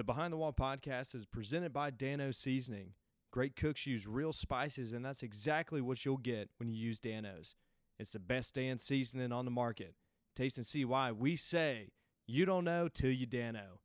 [0.00, 2.94] The Behind the Wall podcast is presented by Dano Seasoning.
[3.30, 7.54] Great cooks use real spices, and that's exactly what you'll get when you use Dano's.
[7.98, 9.94] It's the best Dan seasoning on the market.
[10.34, 11.90] Taste and see why we say
[12.26, 13.80] you don't know till you Dano.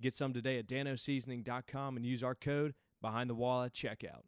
[0.00, 2.72] Get some today at danoseasoning.com and use our code
[3.02, 4.22] behind the wall at checkout.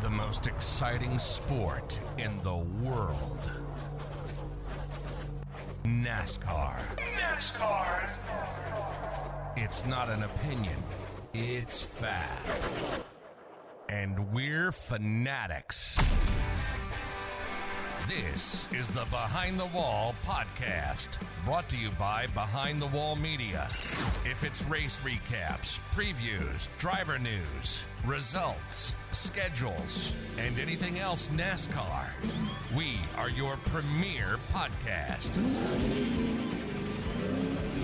[0.00, 3.50] The most exciting sport in the world.
[5.82, 6.78] NASCAR.
[9.60, 10.76] It's not an opinion,
[11.34, 12.64] it's fact.
[13.88, 15.98] And we're fanatics.
[18.06, 21.08] This is the Behind the Wall podcast,
[21.44, 23.66] brought to you by Behind the Wall Media.
[24.24, 32.06] If it's race recaps, previews, driver news, results, schedules, and anything else NASCAR,
[32.76, 35.34] we are your premier podcast.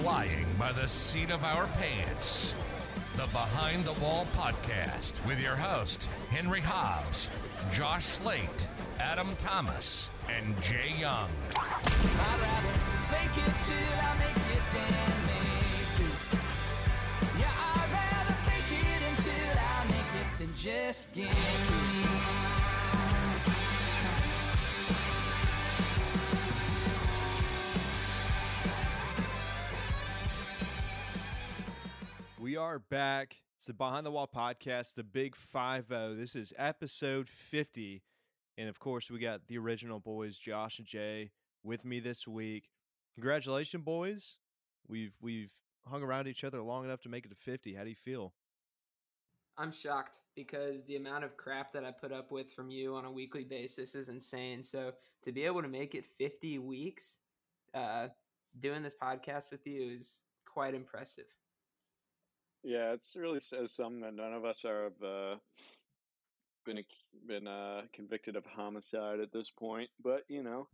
[0.05, 2.55] Flying by the seat of our pants.
[3.17, 7.31] The Behind the Wall podcast with your host, Henry Hobbs,
[7.73, 8.69] Josh Slate,
[9.01, 11.31] Adam Thomas, and Jay Young.
[11.57, 12.69] I'd rather
[13.39, 16.39] it till I make it than make it.
[17.41, 22.64] Yeah, I'd rather it until I make it than just get it.
[32.55, 33.41] We are back.
[33.57, 36.15] It's the Behind the Wall podcast, the Big 5 0.
[36.15, 38.01] This is episode 50.
[38.57, 41.33] And of course, we got the original boys, Josh and Jay,
[41.65, 42.71] with me this week.
[43.17, 44.37] Congratulations, boys.
[44.87, 45.51] We've we've
[45.85, 47.75] hung around each other long enough to make it to 50.
[47.75, 48.35] How do you feel?
[49.59, 53.05] I'm shocked because the amount of crap that I put up with from you on
[53.05, 54.63] a weekly basis is insane.
[54.63, 54.93] So
[55.25, 57.19] to be able to make it 50 weeks
[57.75, 58.11] uh,
[58.61, 61.27] doing this podcast with you is quite impressive.
[62.65, 65.37] Yeah, it's really says something that none of us are have uh,
[66.65, 66.83] been
[67.29, 69.91] been uh, convicted of homicide at this point.
[70.03, 70.67] But you know,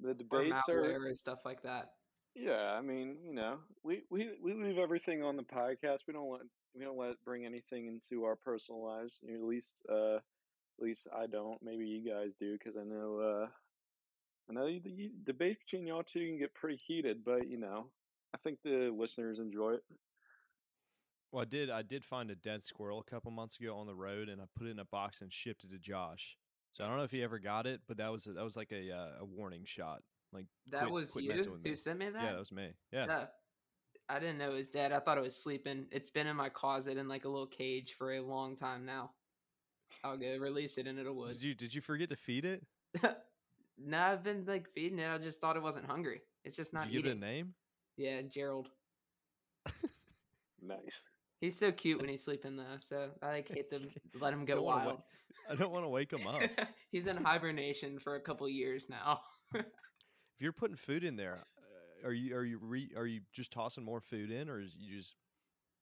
[0.00, 0.82] the debates are.
[0.82, 1.90] and stuff like that.
[2.34, 6.00] Yeah, I mean, you know, we, we we leave everything on the podcast.
[6.08, 6.42] We don't let
[6.74, 9.20] we don't let bring anything into our personal lives.
[9.32, 11.62] At least uh, at least I don't.
[11.62, 13.46] Maybe you guys do, because I know uh,
[14.50, 17.24] I know the the debate between y'all two can get pretty heated.
[17.24, 17.86] But you know,
[18.34, 19.84] I think the listeners enjoy it.
[21.32, 21.70] Well, I did.
[21.70, 24.44] I did find a dead squirrel a couple months ago on the road, and I
[24.56, 26.36] put it in a box and shipped it to Josh.
[26.72, 28.54] So I don't know if he ever got it, but that was a, that was
[28.54, 30.02] like a uh, a warning shot.
[30.32, 31.74] Like That quit- was quit you who me.
[31.74, 32.22] sent me that?
[32.22, 32.68] Yeah, that was me.
[32.92, 33.04] Yeah.
[33.04, 33.26] Uh,
[34.08, 34.92] I didn't know it was dead.
[34.92, 35.86] I thought it was sleeping.
[35.90, 39.12] It's been in my closet in like a little cage for a long time now.
[40.04, 41.38] I'll go release it into the woods.
[41.38, 42.62] Did you did you forget to feed it?
[43.78, 45.08] no, I've been like feeding it.
[45.10, 46.20] I just thought it wasn't hungry.
[46.44, 47.54] It's just not Did you give it a name?
[47.96, 48.68] Yeah, Gerald.
[50.64, 51.08] Nice.
[51.42, 53.80] He's so cute when he's sleeping though, so I like hate to
[54.20, 55.02] let him Don't wanna wild.
[55.50, 56.40] I don't want to wake him up.
[56.92, 59.20] he's in hibernation for a couple years now.
[59.54, 59.64] if
[60.38, 63.84] you're putting food in there, uh, are you are you re, are you just tossing
[63.84, 65.16] more food in, or is you just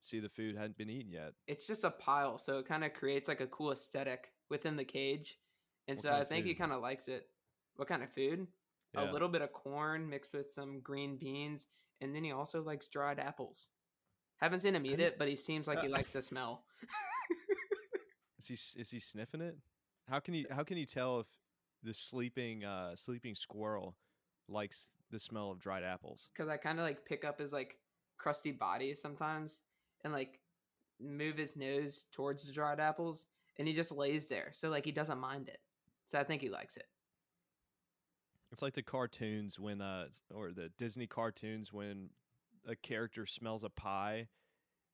[0.01, 1.35] see the food hadn't been eaten yet?
[1.47, 4.85] it's just a pile, so it kind of creates like a cool aesthetic within the
[4.85, 5.37] cage,
[5.89, 7.27] and What so I think he kind of likes it.
[7.77, 8.47] What kind of food?
[8.95, 9.11] Yeah.
[9.11, 11.67] A little bit of corn mixed with some green beans,
[12.01, 13.69] and then he also likes dried apples.
[14.41, 16.65] Haven't seen him eat it, but he seems like he Uh, likes the smell.
[18.39, 19.57] Is he is he sniffing it?
[20.09, 21.27] How can you how can you tell if
[21.83, 23.97] the sleeping uh sleeping squirrel
[24.49, 26.31] likes the smell of dried apples?
[26.33, 27.77] because I kind of like pick up his like
[28.17, 29.61] crusty body sometimes
[30.05, 30.41] and like
[30.99, 33.27] move his nose towards the dried apples,
[33.59, 34.49] and he just lays there.
[34.53, 35.59] So like he doesn't mind it.
[36.07, 36.87] So I think he likes it.
[38.53, 42.09] It's like the cartoons when uh or the Disney cartoons when
[42.67, 44.29] a character smells a pie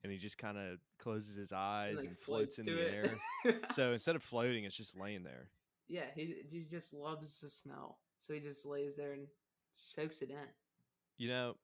[0.02, 3.10] and he just kind of closes his eyes like, and floats in the it.
[3.44, 3.60] air.
[3.74, 5.50] so instead of floating, it's just laying there.
[5.88, 7.98] yeah, he he just loves the smell.
[8.18, 9.26] So he just lays there and
[9.72, 10.36] soaks it in.
[11.18, 11.54] You know,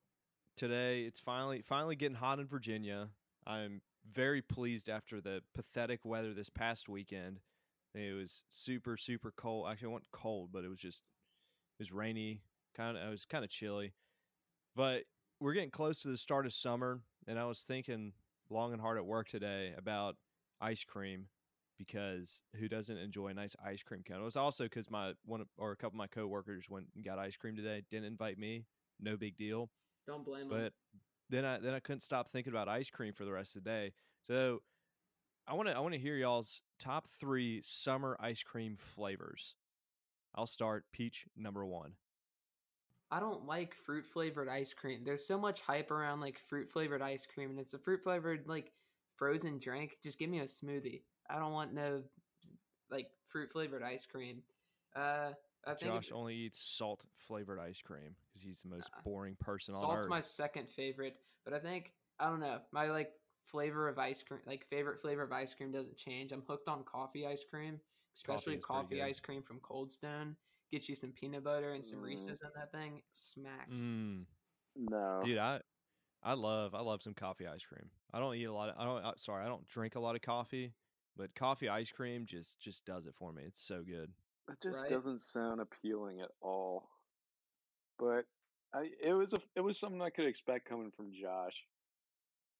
[0.57, 3.09] today it's finally finally getting hot in Virginia.
[3.47, 3.81] I'm
[4.13, 7.41] very pleased after the pathetic weather this past weekend.
[7.95, 9.69] It was super super cold.
[9.71, 11.03] Actually, it wasn't cold, but it was just
[11.79, 12.43] it was rainy.
[12.77, 13.93] Kind of it was kind of chilly.
[14.75, 15.03] But
[15.43, 18.13] we're getting close to the start of summer, and I was thinking
[18.49, 20.17] long and hard at work today about
[20.61, 21.27] ice cream
[21.79, 24.21] because who doesn't enjoy a nice ice cream cone?
[24.21, 27.19] It was also because my one or a couple of my coworkers went and got
[27.19, 27.83] ice cream today.
[27.91, 28.67] Didn't invite me.
[29.01, 29.69] No big deal.
[30.07, 30.49] Don't blame him.
[30.51, 30.73] But
[31.29, 33.71] then I then I couldn't stop thinking about ice cream for the rest of the
[33.71, 33.93] day.
[34.23, 34.63] So
[35.49, 39.57] I want to I want to hear y'all's top three summer ice cream flavors.
[40.37, 41.95] I'll start peach number one.
[43.13, 45.03] I don't like fruit flavored ice cream.
[45.05, 48.49] There's so much hype around like fruit flavored ice cream, and it's a fruit flavored
[48.49, 48.73] like
[49.17, 49.99] frozen drink.
[50.03, 51.03] Just give me a smoothie.
[51.29, 52.03] I don't want no
[52.91, 54.43] like fruit flavored ice cream.
[54.97, 55.33] Uh,
[55.67, 59.03] I think Josh only eats salt flavored ice cream because he's the most Nah.
[59.05, 60.11] boring person on salt's earth.
[60.11, 63.13] my second favorite, but I think I don't know my like
[63.45, 66.33] flavor of ice cream, like favorite flavor of ice cream doesn't change.
[66.33, 67.79] I'm hooked on coffee ice cream,
[68.17, 70.37] especially pretty coffee, ice cream from Cold Stone.
[70.73, 72.05] Get you some peanut butter and some Mm.
[72.05, 73.03] Reese's in that thing.
[73.13, 73.81] Smacks.
[73.81, 74.27] Mm,
[74.75, 75.21] No.
[75.23, 75.61] dude, I
[76.23, 77.91] I love I love some coffee ice cream.
[78.11, 80.17] I don't eat a lot of I don't uh, sorry I don't drink a lot
[80.17, 80.75] of coffee,
[81.15, 83.45] but coffee ice cream just just does it for me.
[83.45, 84.15] It's so good.
[84.49, 84.89] That just Right?
[84.89, 86.89] doesn't sound appealing at all.
[87.99, 88.25] But
[88.73, 91.69] I it was a it was something I could expect coming from Josh.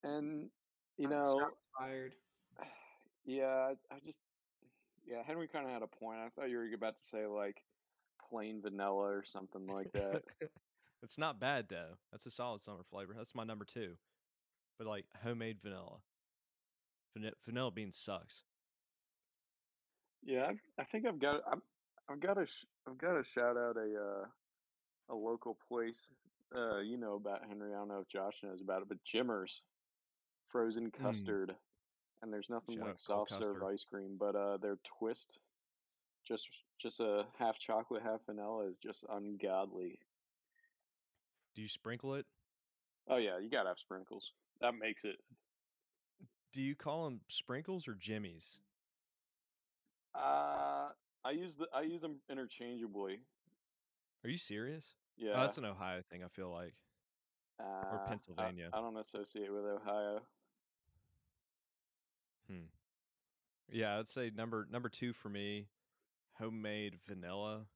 [0.03, 0.51] And
[0.99, 2.15] you Uh, know, fired.
[3.25, 4.23] yeah, I I just
[5.07, 6.21] yeah, Henry kind of had a point.
[6.21, 7.65] I thought you were about to say like
[8.33, 10.23] plain vanilla or something like that.
[11.03, 11.99] it's not bad though.
[12.11, 13.15] That's a solid summer flavor.
[13.17, 13.93] That's my number two.
[14.79, 15.99] But like homemade vanilla.
[17.15, 18.43] Vanilla, vanilla bean sucks.
[20.23, 21.61] yeah, I've, I think I've got I've,
[22.11, 24.27] I've got to sh- I've got to shout out a uh,
[25.11, 26.11] a local place.
[26.57, 27.75] Uh, you know about Henry.
[27.75, 29.63] I don't know if Josh knows about it, but Jimmers
[30.49, 31.03] frozen Mm.
[31.03, 31.53] custard,
[32.23, 33.73] and there's nothing Shout like soft serve custard.
[33.73, 35.39] ice cream, but uh, their twist,
[36.27, 36.49] just
[36.81, 39.99] just a half chocolate, half vanilla, is just ungodly.
[41.55, 42.27] Do you sprinkle it?
[43.09, 44.33] Oh yeah, you gotta have sprinkles.
[44.61, 45.17] That makes it.
[46.53, 48.59] Do you call them sprinkles or jimmies?
[50.15, 50.89] Uh,
[51.25, 53.21] I use the I use them interchangeably.
[54.25, 54.95] Are you serious?
[55.17, 56.23] Yeah, Oh, that's an Ohio thing.
[56.25, 56.75] I feel like.
[57.61, 58.71] uh, I- Pennsylvania.
[58.73, 60.21] I, don't associate with Ohio.
[62.49, 62.67] Hmm.
[63.71, 65.67] Yeah, I'd say number number two for me,
[66.39, 67.67] homemade vanilla.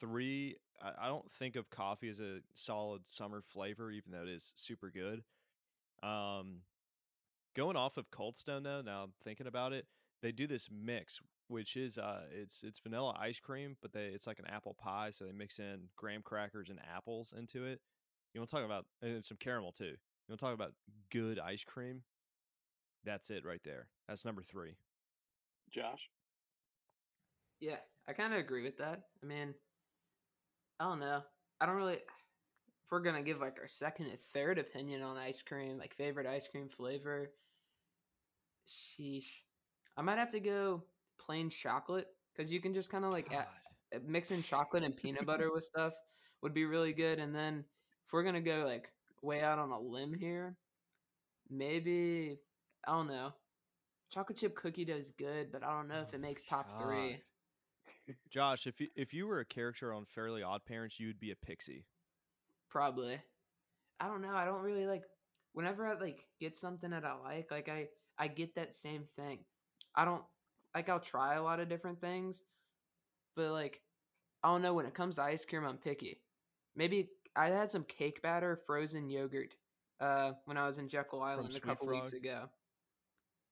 [0.00, 4.28] Three, I, I don't think of coffee as a solid summer flavor, even though it
[4.28, 5.22] is super good.
[6.02, 6.60] Um,
[7.56, 9.86] going off of Cold Stone though, now I'm thinking about it,
[10.22, 14.26] they do this mix, which is uh, it's it's vanilla ice cream, but they it's
[14.26, 17.80] like an apple pie, so they mix in graham crackers and apples into it.
[18.32, 19.84] You want to talk about and some caramel too.
[19.84, 20.72] You want to talk about
[21.12, 22.02] good ice cream?
[23.04, 23.88] That's it right there.
[24.08, 24.76] That's number three.
[25.70, 26.08] Josh.
[27.60, 29.02] Yeah, I kind of agree with that.
[29.22, 29.54] I mean,
[30.80, 31.22] I don't know.
[31.60, 31.94] I don't really.
[31.94, 36.26] If we're gonna give like our second and third opinion on ice cream, like favorite
[36.26, 37.32] ice cream flavor,
[38.68, 39.42] sheesh,
[39.96, 40.84] I might have to go
[41.18, 43.46] plain chocolate because you can just kind of like add,
[44.06, 45.94] mixing chocolate and peanut butter with stuff
[46.42, 47.18] would be really good.
[47.18, 47.64] And then
[48.06, 48.90] if we're gonna go like
[49.22, 50.56] way out on a limb here,
[51.50, 52.38] maybe
[52.86, 53.32] I don't know.
[54.12, 56.70] Chocolate chip cookie dough is good, but I don't know if Oh it makes top
[56.80, 57.22] three.
[58.30, 61.30] Josh, if you if you were a character on Fairly Odd Parents, you would be
[61.30, 61.86] a pixie.
[62.70, 63.18] Probably.
[64.00, 64.34] I don't know.
[64.34, 65.02] I don't really like
[65.52, 69.40] whenever I like get something that I like, like I I get that same thing.
[69.94, 70.24] I don't
[70.74, 72.42] like I'll try a lot of different things,
[73.36, 73.80] but like
[74.42, 76.20] I don't know when it comes to ice cream I'm picky.
[76.76, 79.54] Maybe I had some cake batter frozen yogurt
[80.00, 82.50] uh when I was in Jekyll Island a Sweet couple weeks ago.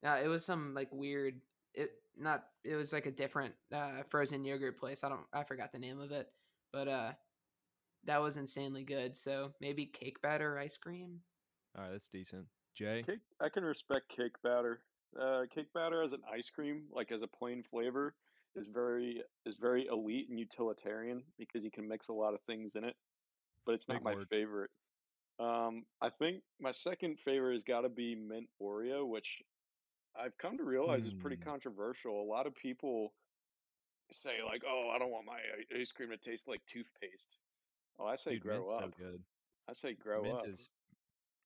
[0.02, 1.40] Yeah, it was some like weird
[1.75, 5.05] it not it was like a different uh frozen yogurt place.
[5.05, 6.29] I don't I forgot the name of it.
[6.73, 7.13] But uh
[8.05, 9.17] that was insanely good.
[9.17, 11.21] So maybe cake batter ice cream.
[11.77, 12.47] All right, that's decent.
[12.75, 14.81] Jay, Cake, I can respect cake batter.
[15.21, 18.14] Uh, cake batter as an ice cream, like as a plain flavor,
[18.57, 22.73] is very is very elite and utilitarian because you can mix a lot of things
[22.76, 22.95] in it.
[23.67, 24.29] But it's not Big my word.
[24.31, 24.71] favorite.
[25.38, 29.38] Um, I think my second favorite has got to be mint Oreo, which
[30.16, 31.45] I've come to realize is pretty Hmm.
[31.45, 32.21] controversial.
[32.23, 33.14] A lot of people
[34.11, 37.38] say like, "Oh, I don't want my i- ice cream to taste like toothpaste."
[37.99, 38.83] Oh, I say dude, grow mint's up.
[38.83, 39.25] so good.
[39.69, 40.25] I say grow up.
[40.25, 40.49] mint up.
[40.49, 40.71] is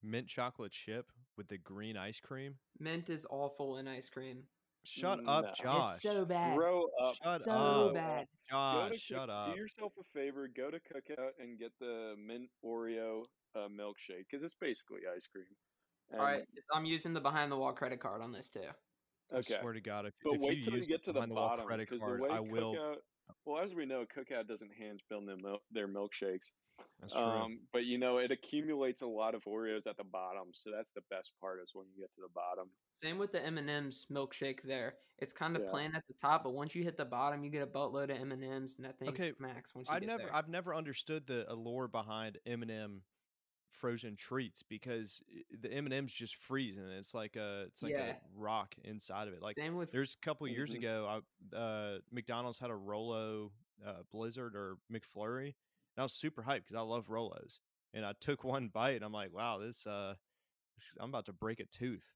[0.02, 2.58] mint chocolate chip with the green ice cream.
[2.78, 4.48] Mint is awful in ice cream.
[4.84, 5.30] Shut No.
[5.32, 5.92] up, It's Josh.
[5.94, 6.56] It's so bad.
[6.56, 7.16] Grow up.
[7.16, 7.52] Shut so
[7.88, 7.94] up.
[7.94, 8.28] bad.
[8.48, 9.52] Go Josh, to shut Cook- up.
[9.54, 10.46] Do yourself a favor.
[10.48, 13.24] Go to Cookout and get the mint Oreo
[13.56, 15.56] uh, milkshake because it's basically ice cream.
[16.12, 18.68] All right, And- it's- I'm using the behind the wall credit card on this too.
[19.32, 19.58] I Okay.
[19.60, 21.30] swear to God, if, But if wait you till you use get to the behind
[21.32, 22.74] the wall bottom credit because the card, way I will.
[22.74, 23.02] Cookout.
[23.44, 26.52] Well, as we know, Cookout doesn't hand spin their mil- their milkshakes.
[27.00, 27.22] That's true.
[27.22, 30.92] Um, but you know, it accumulates a lot of Oreos at the bottom, so that's
[30.94, 32.70] the best part is when you get to the bottom.
[32.94, 34.62] Same with the M and M's milkshake.
[34.62, 35.70] There, it's kind of Yeah.
[35.70, 38.18] plain at the top, but once you hit the bottom, you get a boatload of
[38.18, 40.34] M and M's, and that thing Okay, smacks once you I get never, there.
[40.34, 43.02] I've never understood the allure behind M&M
[43.76, 45.22] frozen treats because
[45.60, 48.12] the M&Ms just freeze and it's like a, it's like Yeah.
[48.12, 49.42] a rock inside of it.
[49.42, 50.78] Like Same with there's a couple years Mhm.
[50.78, 53.52] ago, I, uh, McDonald's had a Rolo
[53.84, 57.60] uh, Blizzard or McFlurry, and I was super hyped because I love Rolos.
[57.94, 60.16] And I took one bite, and I'm like, wow, this uh,
[60.76, 62.14] this, I'm about to break a tooth.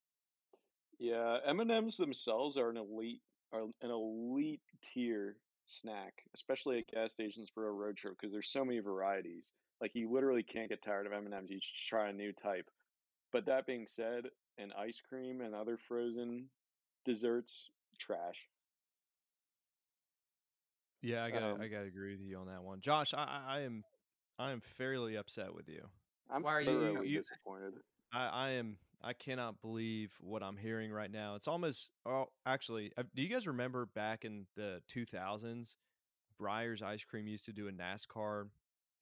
[0.99, 6.88] Yeah, M and M's themselves are an elite, are an elite tier snack, especially at
[6.88, 9.52] gas stations for a road trip because there's so many varieties.
[9.80, 11.50] Like you literally can't get tired of M and M's.
[11.50, 12.68] You just try a new type.
[13.32, 14.25] But that being said,
[14.58, 16.46] an ice cream and other frozen
[17.04, 18.37] desserts, trash.
[21.02, 23.14] Yeah, I gotta Um, I gotta agree with you on that one, Josh.
[23.14, 23.84] I I, I am
[24.38, 25.88] I am fairly upset with you.
[26.30, 27.75] I'm Why are you- you- disappointed.
[28.12, 31.37] I, I am I cannot believe what I'm hearing right now.
[31.37, 35.76] It's almost oh actually, uh, do you guys remember back in the 2000s,
[36.38, 38.49] Breyer's ice cream used to do a NASCAR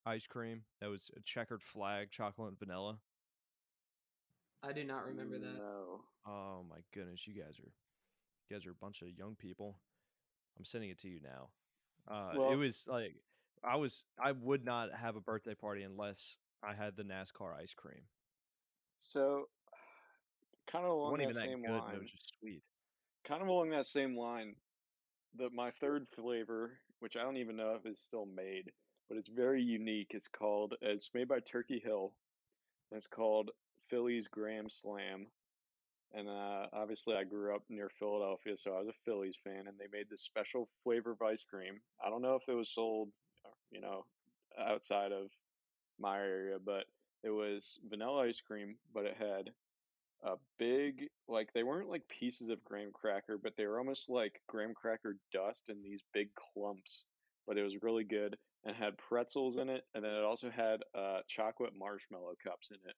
[0.08, 2.98] ice cream that was a checkered flag, chocolate and vanilla.
[4.62, 5.54] I do not remember that.
[5.58, 6.00] No.
[6.26, 7.72] Oh my goodness, you guys are
[8.48, 9.78] you guys are a bunch of young people.
[10.58, 11.48] I'm sending it to you now.
[12.10, 13.14] Uh, it was like
[13.62, 17.74] I was I would not have a birthday party unless I had the NASCAR ice
[17.74, 18.00] cream.
[18.98, 19.48] So,
[20.70, 21.78] kind of along wasn't that even that same good.
[21.78, 21.94] line.
[21.94, 22.62] It was just sweet.
[23.24, 24.56] kind of along that same line,
[25.36, 28.72] the my third flavor, which I don't even know if it's still made,
[29.08, 30.08] but it's very unique.
[30.10, 32.12] It's called it's made by Turkey Hill,
[32.90, 33.50] and it's called
[33.88, 35.26] Philly's Graham Slam.
[36.14, 39.66] And uh, obviously, I grew up near Philadelphia, so I was a Phillies fan.
[39.66, 41.80] And they made this special flavor of ice cream.
[42.04, 43.10] I don't know if it was sold,
[43.44, 44.04] uh, you know,
[44.58, 45.26] outside of
[45.98, 46.84] my area, but
[47.22, 49.50] it was vanilla ice cream, but it had
[50.24, 54.40] a big like they weren't like pieces of graham cracker but they were almost like
[54.48, 57.04] graham cracker dust in these big clumps
[57.46, 60.80] but it was really good and had pretzels in it and then it also had
[60.94, 62.96] uh chocolate marshmallow cups in it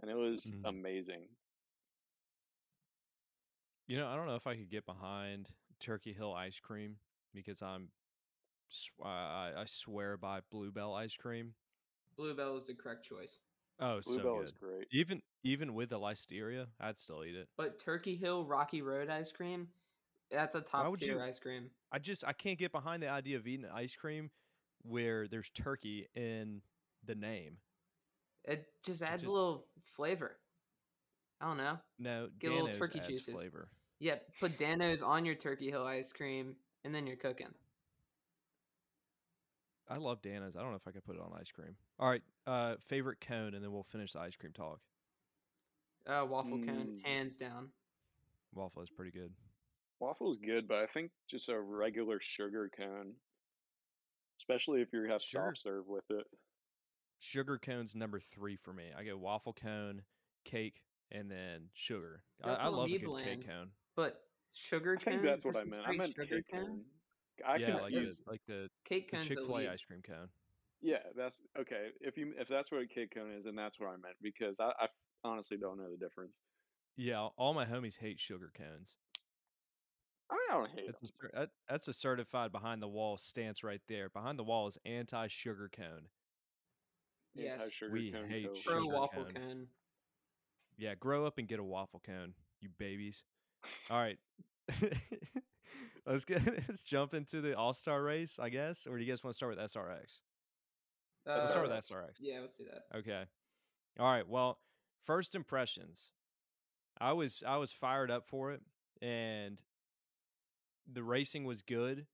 [0.00, 0.68] and it was Mm.
[0.68, 1.28] amazing
[3.86, 5.48] You know, I don't know if I could get behind
[5.80, 6.96] Turkey Hill ice cream
[7.34, 7.88] because I'm
[8.68, 9.08] sw- I,
[9.56, 11.54] I I swear by Bluebell ice cream.
[12.16, 13.40] Bluebell is the correct choice.
[13.80, 14.60] Oh, so bluebell is good.
[14.60, 17.48] great Even even with the listeria, I'd still eat it.
[17.56, 19.68] But Turkey Hill Rocky Road ice cream,
[20.30, 21.70] that's a top tier you- ice cream.
[21.90, 24.30] I just I can't get behind the idea of eating ice cream
[24.82, 26.62] where there's turkey in
[27.04, 27.58] the name.
[28.44, 30.38] It just adds just- a little flavor.
[31.40, 31.78] I don't know.
[31.98, 33.34] No, Get a little turkey adds juices.
[33.34, 33.70] flavor.
[33.98, 37.54] Yeah, put Dano's on your Turkey Hill ice cream, and then you're cooking.
[39.88, 40.56] I love Dano's.
[40.56, 41.76] I don't know if I could put it on ice cream.
[41.98, 44.80] All right, uh, favorite cone, and then we'll finish the ice cream talk.
[46.06, 47.02] Uh, waffle cone, Mm.
[47.04, 47.72] hands down.
[48.54, 49.34] Waffle is pretty good.
[50.00, 53.14] waffle's good but i think just a regular sugar cone
[54.40, 55.52] especially if you have Sure.
[55.54, 56.26] soft serve with it
[57.22, 58.84] Sugar cone's number three for me.
[58.96, 60.02] I go waffle cone,
[60.46, 60.80] cake,
[61.12, 62.22] and then sugar.
[62.42, 63.26] I, I love a good blend.
[63.26, 63.68] cake cone.
[63.94, 65.24] But sugar i think cone.
[65.26, 66.80] that's what i meant i meant sugar cake cone
[67.46, 70.02] i yeah, like the, use like the, Cake the cone's Chick Fil A ice cream
[70.02, 70.28] cone.
[70.82, 71.88] Yeah, that's okay.
[72.00, 74.58] If you if that's what a cake cone is, then that's what I meant because
[74.58, 74.86] I, I
[75.24, 76.32] honestly don't know the difference.
[76.96, 78.96] Yeah, all my homies hate sugar cones.
[80.30, 81.18] I don't hate That's them.
[81.20, 84.08] cer- that, that's a certified behind the wall stance right there.
[84.10, 86.08] Behind the wall is anti sugar cone.
[87.34, 87.60] Yes.
[87.62, 88.64] Anti-sugar We cone hate Coke.
[88.64, 89.32] Pro sugar waffle cone.
[89.34, 89.66] cone.
[90.76, 93.22] Yeah, grow up and get a waffle cone, you babies.
[93.90, 94.18] All right.
[96.06, 98.86] let's get let's jump into the All Star race, I guess.
[98.86, 100.20] Or do you guys want to start with SRX?
[101.26, 102.16] Let's start with Uh, SRX.
[102.20, 102.98] Yeah, let's do that.
[102.98, 103.24] Okay.
[103.98, 104.26] All right.
[104.26, 104.58] Well,
[105.04, 106.12] first impressions.
[107.00, 108.60] I was I was fired up for it,
[109.02, 109.60] and
[110.92, 112.06] the racing was good,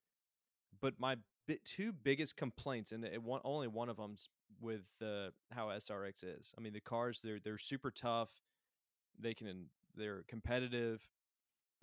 [0.80, 4.28] but my bi- two biggest complaints, and it one only one of them's
[4.61, 6.54] with uh, how SRX is.
[6.56, 8.30] I mean, the cars they're they're super tough.
[9.18, 11.00] They can they're competitive.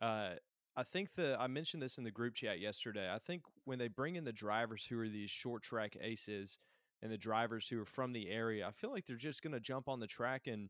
[0.02, 0.32] Uh,
[0.76, 3.12] I think the I mentioned this in the group chat yesterday.
[3.12, 6.60] I think when they bring in the drivers who are these short track aces
[7.02, 9.60] and the drivers who are from the area, I feel like they're just going to
[9.60, 10.70] jump on the track and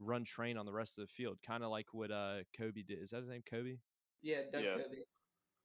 [0.00, 3.00] run train on the rest of the field, kind of like what uh Coby did.
[3.00, 3.78] Is that his name, Coby?
[4.22, 4.76] Yeah, Doug Yeah.
[4.76, 5.04] Coby.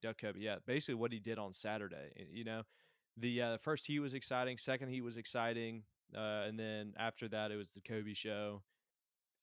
[0.01, 2.11] Doug Coby, yeah, basically what he did on Saturday.
[2.31, 2.63] You know,
[3.17, 5.83] the uh, first heat was exciting, second heat was exciting,
[6.15, 8.63] uh, and then after that it was the Coby show.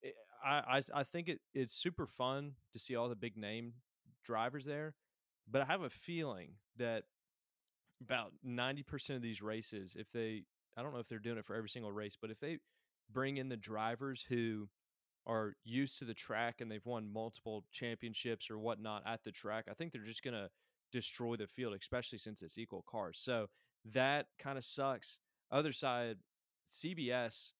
[0.04, 0.10] I
[0.44, 3.74] I, I- I think it, it's super fun to see all the big name
[4.24, 4.94] drivers there,
[5.48, 7.04] but I have a feeling that
[8.00, 10.44] about ninety percent of these races, if they,
[10.76, 12.58] I don't know if they're doing it for every single race, but if they
[13.10, 14.68] bring in the drivers who
[15.26, 19.66] are used to the track and they've won multiple championships or whatnot at the track,
[19.70, 20.48] I think they're just going to
[20.92, 23.18] destroy the field, especially since it's equal cars.
[23.20, 23.48] So
[23.92, 25.18] that kind of sucks.
[25.50, 26.18] Other side,
[26.68, 27.52] CBS,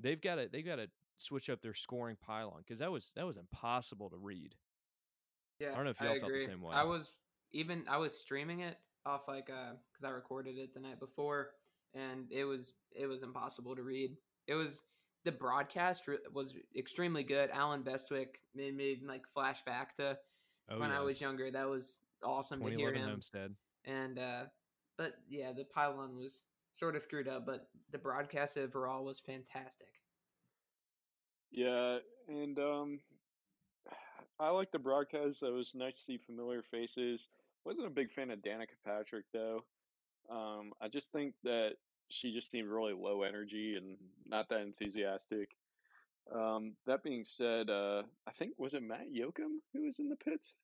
[0.00, 0.88] they've got to they've got to
[1.18, 4.54] switch up their scoring pylon because that was that was impossible to read.
[5.60, 6.74] Yeah, I don't know if y'all felt the same way.
[6.74, 7.14] I was
[7.52, 11.50] even I was streaming it off like uh because I recorded it the night before,
[11.94, 14.16] and it was it was impossible to read.
[14.46, 14.82] It was
[15.24, 17.50] the broadcast re- was extremely good.
[17.52, 20.18] Allen Bestwick made me like flashback to
[20.70, 21.50] Oh, when I was younger.
[21.50, 23.08] That was awesome to hear 2011 him.
[23.10, 23.54] Homestead.
[23.84, 24.44] And uh
[24.96, 29.88] but yeah, the pylon was sort of screwed up, but the broadcast overall was fantastic.
[31.50, 31.98] Yeah,
[32.28, 33.00] and um,
[34.40, 35.42] I like the broadcast.
[35.42, 37.28] It was nice to see familiar faces.
[37.64, 39.64] Wasn't a big fan of Danica Patrick though.
[40.30, 41.72] Um, I just think that
[42.08, 45.50] she just seemed really low energy and not that enthusiastic.
[46.34, 50.16] Um, that being said, uh, I think was it Matt Yocum who was in the
[50.16, 50.54] pits?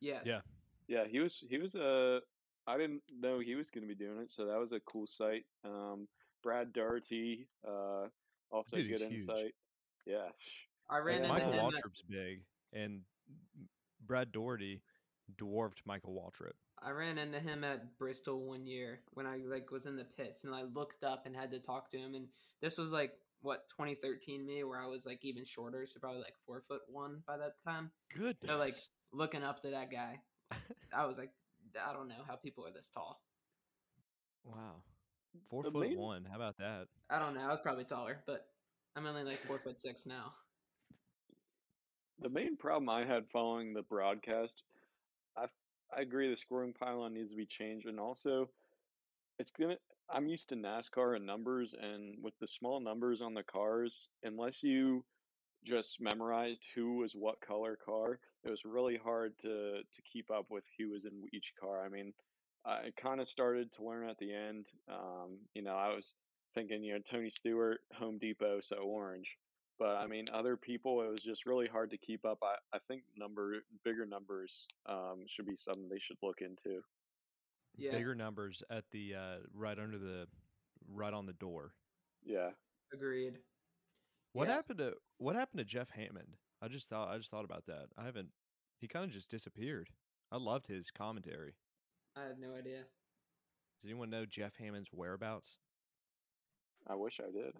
[0.00, 0.22] Yes.
[0.24, 0.40] Yeah.
[0.88, 1.44] Yeah, he was.
[1.48, 2.20] He was Uh,
[2.66, 5.06] I didn't know he was going to be doing it, so that was a cool
[5.06, 5.44] sight.
[5.64, 6.06] Um,
[6.42, 8.06] Brad Daugherty, uh,
[8.50, 9.20] also Dude, he's good huge.
[9.20, 9.54] insight.
[10.06, 10.28] Yeah.
[10.90, 13.00] I ran into Michael him at- Waltrip's big, and
[14.06, 14.82] Brad Daugherty
[15.38, 16.52] dwarfed Michael Waltrip.
[16.84, 20.44] I ran into him at Bristol one year when I like was in the pits
[20.44, 22.26] and I looked up and had to talk to him and
[22.60, 26.34] this was like what 2013 me where I was like even shorter so probably like
[26.46, 28.36] four foot one by that time Good.
[28.44, 28.74] so like
[29.12, 30.20] looking up to that guy
[30.92, 31.30] I was like
[31.88, 33.20] I don't know how people are this tall
[34.44, 34.82] wow,
[35.48, 36.26] four The foot main- one.
[36.28, 36.86] How about that?
[37.08, 38.44] I don't know I was probably taller but
[38.96, 40.32] I'm only like four foot six now
[42.20, 44.62] The main problem I had following the broadcast,
[45.36, 45.46] I
[45.96, 48.48] I agree the scoring pylon needs to be changed, and also
[49.38, 49.76] it's gonna.
[50.10, 54.62] I'm used to NASCAR and numbers, and with the small numbers on the cars, unless
[54.62, 55.04] you
[55.64, 60.46] just memorized who was what color car, it was really hard to to keep up
[60.50, 61.84] with who was in each car.
[61.84, 62.12] I mean,
[62.64, 64.66] I kind of started to learn at the end.
[64.88, 66.14] Um, you know, I was
[66.54, 69.36] thinking, you know, Tony Stewart, Home Depot, so orange.
[69.82, 72.38] But I mean, other people, it was just really hard to keep up.
[72.44, 76.82] I, I think number bigger numbers um, should be something they should look into.
[77.76, 80.28] yeah Bigger numbers at the uh, right under the
[80.88, 81.74] right on the door.
[82.24, 82.50] Yeah.
[82.94, 83.38] agreed
[84.34, 84.54] What Yeah.
[84.54, 86.36] happened to what happened to Jeff Hammond?
[86.60, 87.86] I just thought I just thought about that.
[87.98, 88.28] I haven't.
[88.78, 89.90] He kind of just disappeared.
[90.30, 91.56] I loved his commentary.
[92.16, 92.84] I have no idea
[93.82, 95.58] Does anyone know Jeff Hammond's whereabouts?
[96.86, 97.54] I wish I did.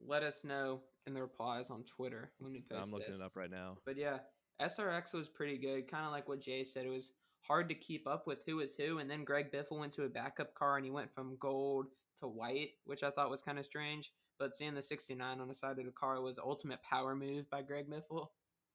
[0.00, 3.20] Let us know in the replies on Twitter when we post I'm looking this.
[3.20, 3.78] it up right now.
[3.84, 4.18] But yeah,
[4.60, 5.90] SRX was pretty good.
[5.90, 6.86] Kind of like what Jay said.
[6.86, 8.98] It was hard to keep up with who is who.
[8.98, 11.86] And then Greg Biffle went to a backup car and he went from gold
[12.20, 14.12] to white, which I thought was kind of strange.
[14.38, 17.62] But seeing the 69 on the side of the car was ultimate power move by
[17.62, 18.28] Greg Biffle.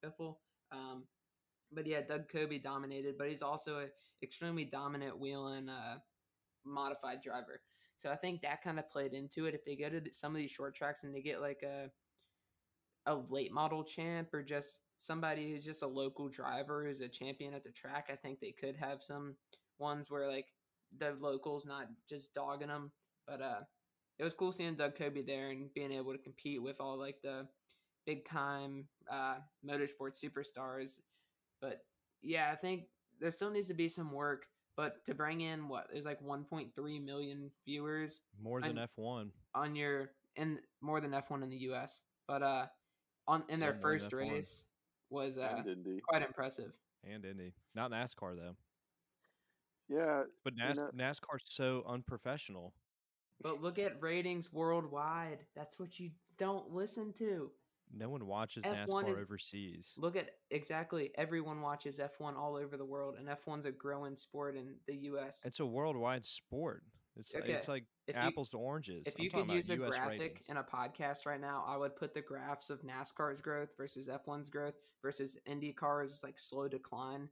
[0.04, 0.36] Biffle.
[0.72, 1.04] Um,
[1.72, 3.90] but yeah, Doug Coby dominated, but he's also an
[4.24, 5.98] extremely dominant Whelen uh,
[6.66, 7.62] modified driver.
[8.00, 9.54] So I think that kind of played into it.
[9.54, 11.92] If they go to some of these short tracks and they get like a
[13.06, 17.54] a late model champ or just somebody who's just a local driver who's a champion
[17.54, 19.36] at the track, I think they could have some
[19.80, 20.48] ones where like
[20.98, 22.92] the locals not just dogging them.
[23.28, 23.62] But uh,
[24.18, 27.18] it was cool seeing Doug Coby there and being able to compete with all like
[27.22, 27.48] the
[28.06, 29.36] big time uh,
[29.68, 31.00] motorsport superstars.
[31.62, 31.82] But
[32.22, 32.84] yeah, I think
[33.20, 34.46] there still needs to be some work.
[34.80, 39.30] But to bring in what there's like 1.3 million viewers More than I'm- F1.
[39.54, 42.04] on your in more than F1 in the US.
[42.30, 42.68] But uh
[43.28, 44.18] on in their Still more first F1.
[44.32, 44.66] race
[45.10, 45.62] was uh
[46.08, 46.72] quite impressive.
[47.04, 47.54] and Indy.
[47.76, 48.56] Not NASCAR though.
[49.90, 50.24] Yeah.
[50.46, 52.74] But You know- NASCAR's so unprofessional.
[53.42, 55.46] But look at ratings worldwide.
[55.56, 57.52] That's what you don't listen to.
[57.92, 59.94] No one watches F1 NASCAR is- overseas.
[59.98, 64.56] Look at exactly everyone watches F1 all over the world and F1's a growing sport
[64.56, 65.46] in the US.
[65.46, 66.84] It's a worldwide sport.
[67.16, 69.08] It's Okay, it's like if you- apples to oranges.
[69.08, 70.50] if I'm you could use a US graphic ratings.
[70.50, 74.50] in a podcast right now, I would put the graphs of NASCAR's growth versus F1's
[74.50, 77.30] growth versus IndyCar's like slow decline.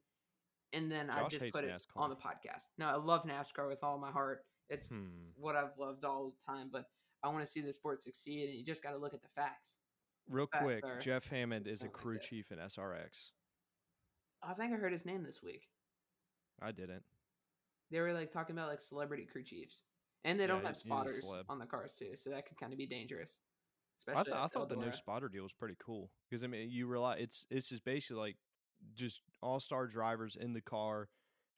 [0.74, 1.98] And then I just put it NASCAR.
[1.98, 2.66] on the podcast.
[2.78, 4.46] No, I love NASCAR with all my heart.
[4.70, 5.30] It's Hmm.
[5.36, 6.90] what I've loved all the time, but
[7.24, 9.30] I want to see the sport succeed, and you just got to look at the
[9.30, 9.78] facts.
[10.30, 13.32] Real quick, Jeff Hammond is a not like crew chief in SRX.
[14.42, 15.70] I think I heard his name this week.
[16.62, 17.04] I didn't.
[17.92, 19.84] They were like talking about like celebrity crew chiefs,
[20.24, 22.78] and they Yeah, don't have spotters on the cars too, so that could kind of
[22.78, 23.40] be dangerous.
[24.14, 24.92] I, Especially th- I thought the no Eldora.
[24.92, 28.38] spotter deal was pretty cool because I mean you rely it's it's just basically like
[28.96, 31.10] just all star drivers in the car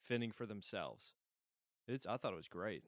[0.02, 1.14] fending for themselves.
[1.88, 2.84] It's I thought it was great.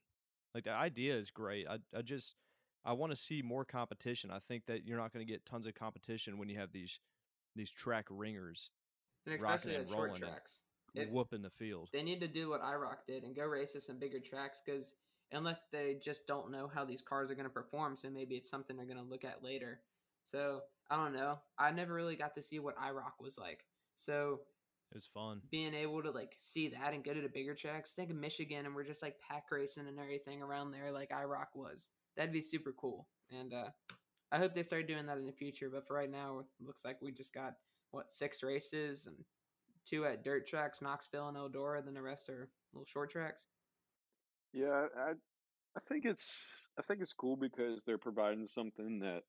[0.55, 1.67] Like the idea is great.
[1.69, 2.37] I I just
[2.85, 4.31] I want to see more competition.
[4.31, 6.99] I think that you're not going to get tons of competition when you have these
[7.55, 8.71] these track ringers
[9.27, 10.61] and rocking especially and at short rolling and tracks.
[11.11, 11.89] Whooping the field.
[11.93, 14.93] They need to do what IROC did and go race at some bigger tracks because
[15.33, 18.51] unless they just don't know how these cars are going to perform, so maybe it's
[18.51, 19.81] something they're going to look at later.
[20.25, 21.39] So I don't know.
[21.59, 23.65] I never really got to see what IROC was like.
[23.97, 24.41] So
[24.91, 25.41] It was fun.
[25.51, 28.67] being able to like see that and go to the bigger tracks, think of Michigan
[28.67, 31.91] and we're just like pack racing and everything around there like IROC was.
[32.17, 33.09] That'd be super cool.
[33.31, 33.71] And uh,
[34.31, 35.71] I hope they start doing that in the future.
[35.73, 37.55] But for right now, it looks like we just got
[37.91, 39.17] what six races and
[39.87, 41.85] two at dirt tracks, Knoxville and Eldora.
[41.85, 43.47] Then the rest are little short tracks.
[44.53, 45.13] Yeah, I
[45.77, 49.23] I think it's I think it's cool because they're providing something that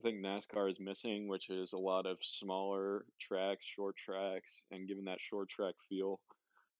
[0.00, 4.86] I think NASCAR is missing, which is a lot of smaller tracks, short tracks, and
[4.86, 6.20] giving that short track feel.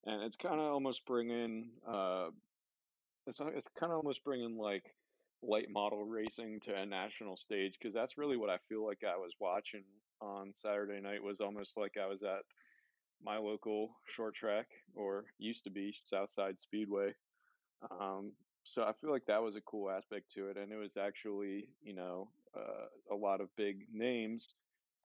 [0.05, 2.29] And it's kind of almost bringing uh,
[3.27, 4.85] it's it's kind of almost bringing like
[5.43, 9.17] late model racing to a national stage because that's really what I feel like I
[9.17, 9.85] was watching
[10.21, 12.43] on Saturday night was almost like I was at
[13.23, 17.15] my local short track or used to be Southside Speedway.
[18.01, 18.33] Um,
[18.65, 21.69] so I feel like that was a cool aspect to it, and it was actually
[21.83, 24.49] you know uh, a lot of big names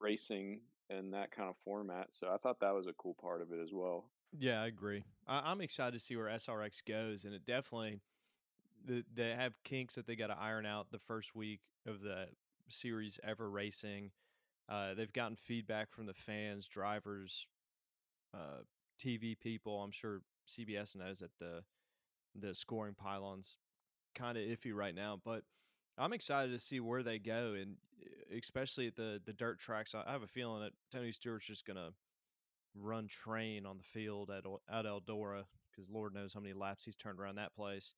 [0.01, 2.07] racing in that kind of format.
[2.13, 4.09] So I thought that was a cool part of it as well.
[4.37, 5.03] Yeah, I agree.
[5.27, 8.01] I, I'm excited to see where SRX goes, and it definitely
[8.85, 12.27] the, they have kinks that they got to iron out the first week of the
[12.69, 14.11] series ever racing.
[14.69, 17.47] Uh, they've gotten feedback from the fans, drivers,
[18.33, 18.61] uh,
[18.99, 19.81] TV people.
[19.81, 21.63] I'm sure CBS knows that the
[22.35, 23.57] the scoring pylons
[24.15, 25.43] kind of iffy right now, but
[25.97, 27.75] I'm excited to see where they go, and
[28.35, 29.93] especially at the the dirt tracks.
[29.93, 31.91] I have a feeling that Tony Stewart's just gonna
[32.75, 36.95] run train on the field at at Eldora because Lord knows how many laps he's
[36.95, 37.93] turned around that place.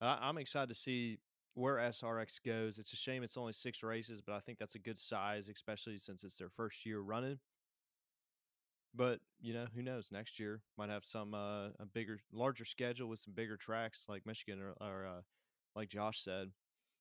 [0.00, 1.18] I, I'm excited to see
[1.54, 2.78] where SRX goes.
[2.78, 5.98] It's a shame it's only six races, but I think that's a good size, especially
[5.98, 7.38] since it's their first year running.
[8.94, 10.08] But you know, who knows?
[10.10, 14.26] Next year might have some uh, a bigger, larger schedule with some bigger tracks like
[14.26, 15.20] Michigan or, or uh,
[15.74, 16.50] like Josh said.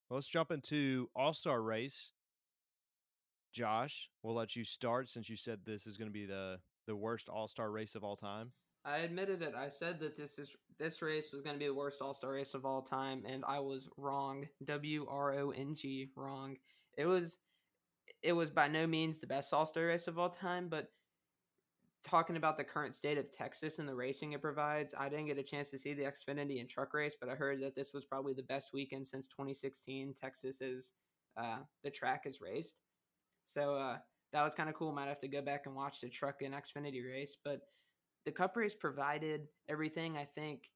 [0.09, 2.11] Well, let's jump into All Star Race.
[3.53, 6.95] Josh, we'll let you start since you said this is going to be the the
[6.95, 8.51] worst All Star race of all time.
[8.85, 9.55] I admitted it.
[9.55, 12.33] I said that this is this race was going to be the worst All Star
[12.33, 14.45] race of all time, and I was wrong.
[14.63, 16.57] W R O N G, wrong.
[16.97, 17.39] It was
[18.21, 20.89] it was by no means the best All Star race of all time, but
[22.03, 25.39] talking about the current state of Texas and the racing it provides, I didn't get
[25.39, 28.05] a chance to see the Xfinity and truck race, but I heard that this was
[28.05, 30.13] probably the best weekend since 2016.
[30.13, 30.91] Texas is
[31.35, 32.79] uh, the track is raced,
[33.43, 33.97] so uh,
[34.31, 34.91] that was kind of cool.
[34.91, 37.61] Might have to go back and watch the truck and Xfinity race, but
[38.25, 40.17] the Cup race provided everything.
[40.17, 40.69] I think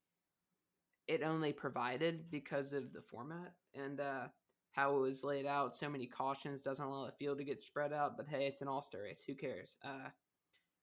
[1.07, 4.27] it only provided because of the format and uh,
[4.71, 5.75] how it was laid out.
[5.75, 8.15] So many cautions doesn't allow the field to get spread out.
[8.15, 9.23] But hey, it's an All Star race.
[9.25, 9.75] Who cares?
[9.83, 10.09] Uh,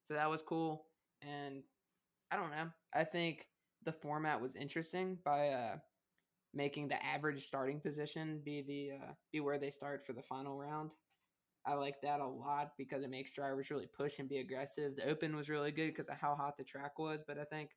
[0.04, 0.86] so that was cool.
[1.22, 1.62] And
[2.30, 2.68] I don't know.
[2.92, 3.46] I think
[3.84, 5.76] the format was interesting by uh,
[6.52, 10.58] making the average starting position be the uh, be where they start for the final
[10.58, 10.90] round.
[11.66, 14.94] I like that a lot because it makes drivers really push and be aggressive.
[14.94, 17.70] The open was really good because of how hot the track was, but I think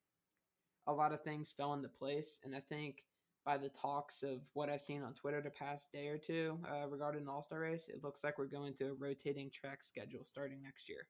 [0.87, 2.39] a lot of things fell into place.
[2.43, 3.03] And I think
[3.45, 6.87] by the talks of what I've seen on Twitter the past day or two uh,
[6.87, 10.23] regarding the All Star race, it looks like we're going to a rotating track schedule
[10.23, 11.07] starting next year.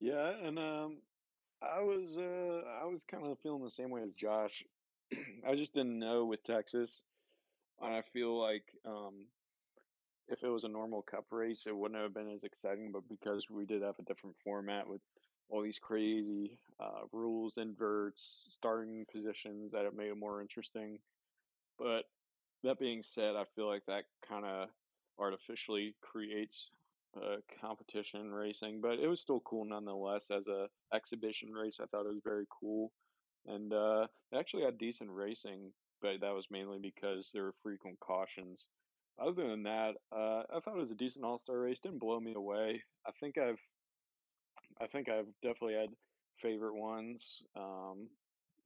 [0.00, 0.96] Yeah, and um,
[1.62, 4.64] I was uh, I was kind of feeling the same way as Josh.
[5.48, 7.04] I just didn't know with Texas.
[7.80, 9.26] And I feel like um,
[10.28, 12.92] if it was a normal cup race, it wouldn't have been as exciting.
[12.92, 15.00] But because we did have a different format with
[15.48, 20.98] all these crazy uh, rules, inverts, starting positions, that it made it more interesting.
[21.78, 22.04] But
[22.62, 24.68] that being said, I feel like that kind of
[25.18, 26.70] artificially creates
[27.16, 31.78] uh, competition racing, but it was still cool nonetheless as a exhibition race.
[31.80, 32.92] I thought it was very cool,
[33.46, 38.00] and uh, it actually had decent racing, but that was mainly because there were frequent
[38.00, 38.68] cautions.
[39.18, 41.80] Other than that, uh, I thought it was a decent All Star race.
[41.80, 42.82] Didn't blow me away.
[43.06, 43.60] I think I've,
[44.80, 45.90] I think I've definitely had
[46.40, 47.42] favorite ones.
[47.56, 48.08] Um,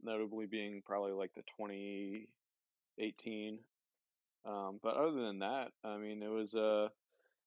[0.03, 3.59] notably being probably like the 2018.
[4.45, 6.91] Um, but other than that, I mean, it was a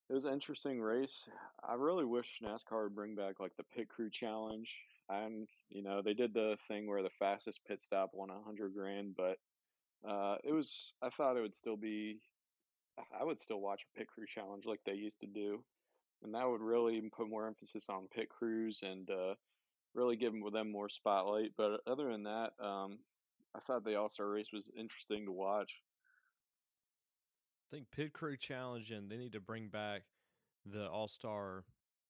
[0.10, 1.24] it was an interesting race.
[1.64, 4.70] I really wish NASCAR would bring back like the pit crew challenge.
[5.10, 8.74] And you know they did the thing where the fastest pit stop won a hundred
[8.76, 9.38] grand, but
[10.08, 12.22] uh, it was I thought it would still be
[13.20, 15.64] I would still watch a pit crew challenge like they used to do,
[16.24, 19.36] and that would really put more emphasis on pit crews and uh,
[19.94, 21.52] really give them more spotlight.
[21.58, 23.00] But other than that, um,
[23.56, 25.72] I thought the All Star race was interesting to watch.
[27.72, 30.02] I think pit crew challenge and they need to bring back
[30.66, 31.64] the All Star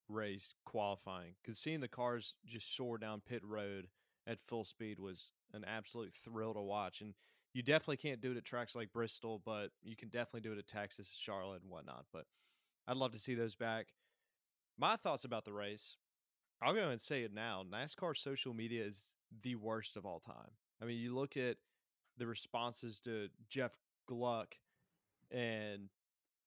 [0.08, 3.88] race qualifying because seeing the cars just soar down pit road
[4.25, 7.02] at full speed was an absolute thrill to watch.
[7.02, 7.13] And
[7.53, 10.59] you definitely can't do it at tracks like Bristol, but you can definitely do it
[10.59, 12.05] at Texas, Charlotte, and whatnot.
[12.13, 12.25] But
[12.88, 13.88] I'd love to see those back.
[14.77, 15.97] My thoughts about the race
[16.62, 17.63] I'll go and say it now.
[17.71, 20.51] NASCAR social media is the worst of all time.
[20.81, 21.57] I mean, you look at
[22.17, 23.71] the responses to Jeff
[24.07, 24.55] Gluck,
[25.31, 25.89] and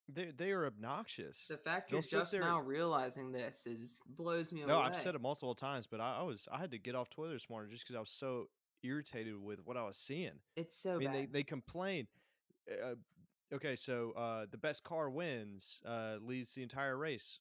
[0.08, 1.46] they they are obnoxious.
[1.48, 4.72] The fact you're just now realizing this is blows me No, away.
[4.74, 7.08] No, I've said it multiple times, but I, I was I had to get off
[7.08, 8.48] Twitter this morning just because I was so
[8.82, 10.40] irritated with what I was seeing.
[10.56, 11.32] It's so I mean, they bad.
[11.32, 12.06] they complain.
[12.70, 12.94] Uh,
[13.54, 17.40] okay, so uh, the best car wins, uh, leads the entire race.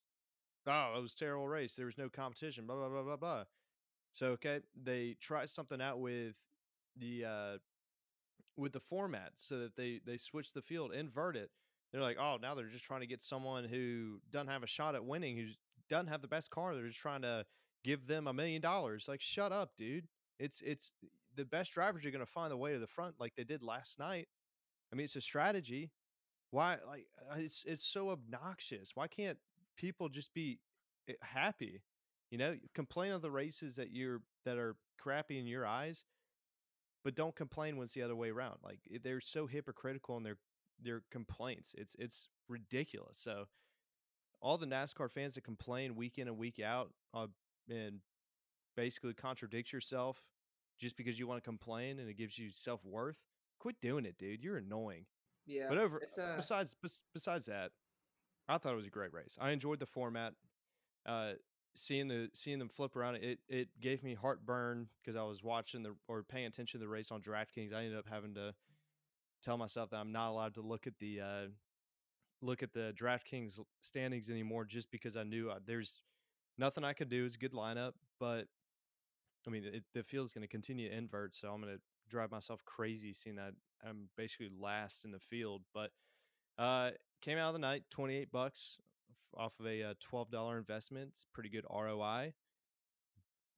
[0.68, 1.76] Oh, it was a terrible race.
[1.76, 2.66] There was no competition.
[2.66, 3.44] Blah blah blah blah blah.
[4.14, 6.36] So okay, they try something out with
[6.98, 7.58] the uh,
[8.58, 11.50] with the format so that they they switch the field, invert it.
[11.92, 14.96] They're like, oh, now they're just trying to get someone who doesn't have a shot
[14.96, 15.48] at winning, who
[15.90, 16.74] doesn't have the best car.
[16.74, 17.46] They're just trying to
[17.84, 19.08] give them a million dollars.
[19.08, 20.08] Like, shut up, dude.
[20.40, 20.92] It's it's
[21.36, 23.63] the best drivers are going to find the way to the front, like they did
[23.63, 24.28] last night.
[24.91, 25.91] I mean, it's a strategy.
[26.52, 28.91] Why, like, uh, it's it's so obnoxious.
[28.96, 29.38] Why can't
[29.78, 30.60] people just be
[31.08, 31.82] eh, happy?
[32.30, 36.04] You know, complain of the races that you're that are crappy in your eyes,
[37.04, 38.58] but don't complain when it's the other way around.
[38.63, 40.38] Like eh, they're so hypocritical in their
[40.82, 41.74] their complaints.
[41.78, 43.17] It's it's ridiculous.
[43.17, 43.46] So
[44.41, 47.28] all the NASCAR fans that complain week in and week out uh,
[47.70, 48.00] and
[48.76, 50.22] basically contradict yourself
[50.80, 53.20] just because you want to complain and it gives you self worth,
[53.60, 54.44] quit doing it, dude.
[54.44, 55.06] You're annoying.
[55.46, 56.76] yeah, But over it's a besides
[57.14, 57.72] besides that,
[58.48, 59.38] I thought it was a great race.
[59.40, 60.34] I enjoyed the format.
[61.06, 61.34] Uh,
[61.74, 65.84] seeing the seeing them flip around it it gave me heartburn because I was watching
[65.84, 67.74] the or paying attention to the race on DraftKings.
[67.74, 68.54] I ended up having to
[69.42, 71.48] tell myself that I'm not allowed to look at the uh,
[72.42, 76.02] look at the DraftKings standings anymore just because I knew uh, there's
[76.58, 77.26] nothing I could do.
[77.26, 78.48] It's a good lineup, but
[79.48, 82.32] I mean it, the field's going to continue to invert, so I'm going to drive
[82.32, 83.54] myself crazy seeing that
[83.88, 85.64] I'm basically last in the field.
[85.74, 85.92] But
[86.58, 88.78] uh, came out of the night 28 bucks
[89.36, 91.10] off of a uh, $12 investment.
[91.14, 92.34] It's pretty good ROI.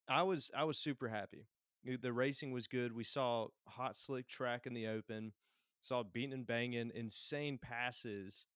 [0.07, 1.47] I was I was super happy.
[1.83, 2.93] The- The racing was good.
[2.93, 5.33] We saw hot slick track in the open.
[5.81, 8.47] Saw beating and banging, insane passes,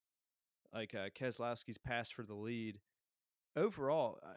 [0.73, 2.79] like uh, Keselowski's pass for the lead.
[3.57, 4.29] Overall, I,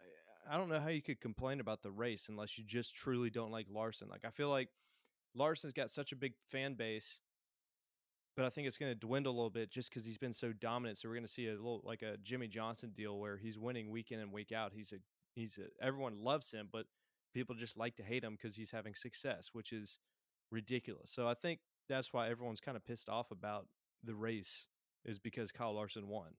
[0.49, 3.51] I don't know how you could complain about the race unless you just truly don't
[3.51, 4.09] like Larson.
[4.09, 4.69] Like I feel like
[5.35, 7.19] Larson's got such a big fan base,
[8.35, 10.53] but I think it's going to dwindle a little bit just because he's been so
[10.53, 10.97] dominant.
[10.97, 13.89] So we're going to see a little like a Jimmie Johnson deal where he's winning
[13.89, 14.71] week in and week out.
[14.73, 14.97] He's a
[15.35, 16.85] he's a, everyone loves him, but
[17.33, 19.99] people just like to hate him because he's having success, which is
[20.51, 21.09] ridiculous.
[21.11, 23.67] So I think that's why everyone's kind of pissed off about
[24.03, 24.67] the race
[25.05, 26.29] is because Kyle Larson won.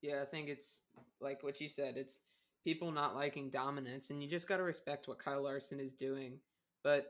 [0.00, 0.80] Yeah, I think it's
[1.20, 1.96] like what you said.
[1.96, 2.20] It's
[2.64, 6.38] people not liking dominance, and you just got to respect what Kyle Larson is doing.
[6.84, 7.06] But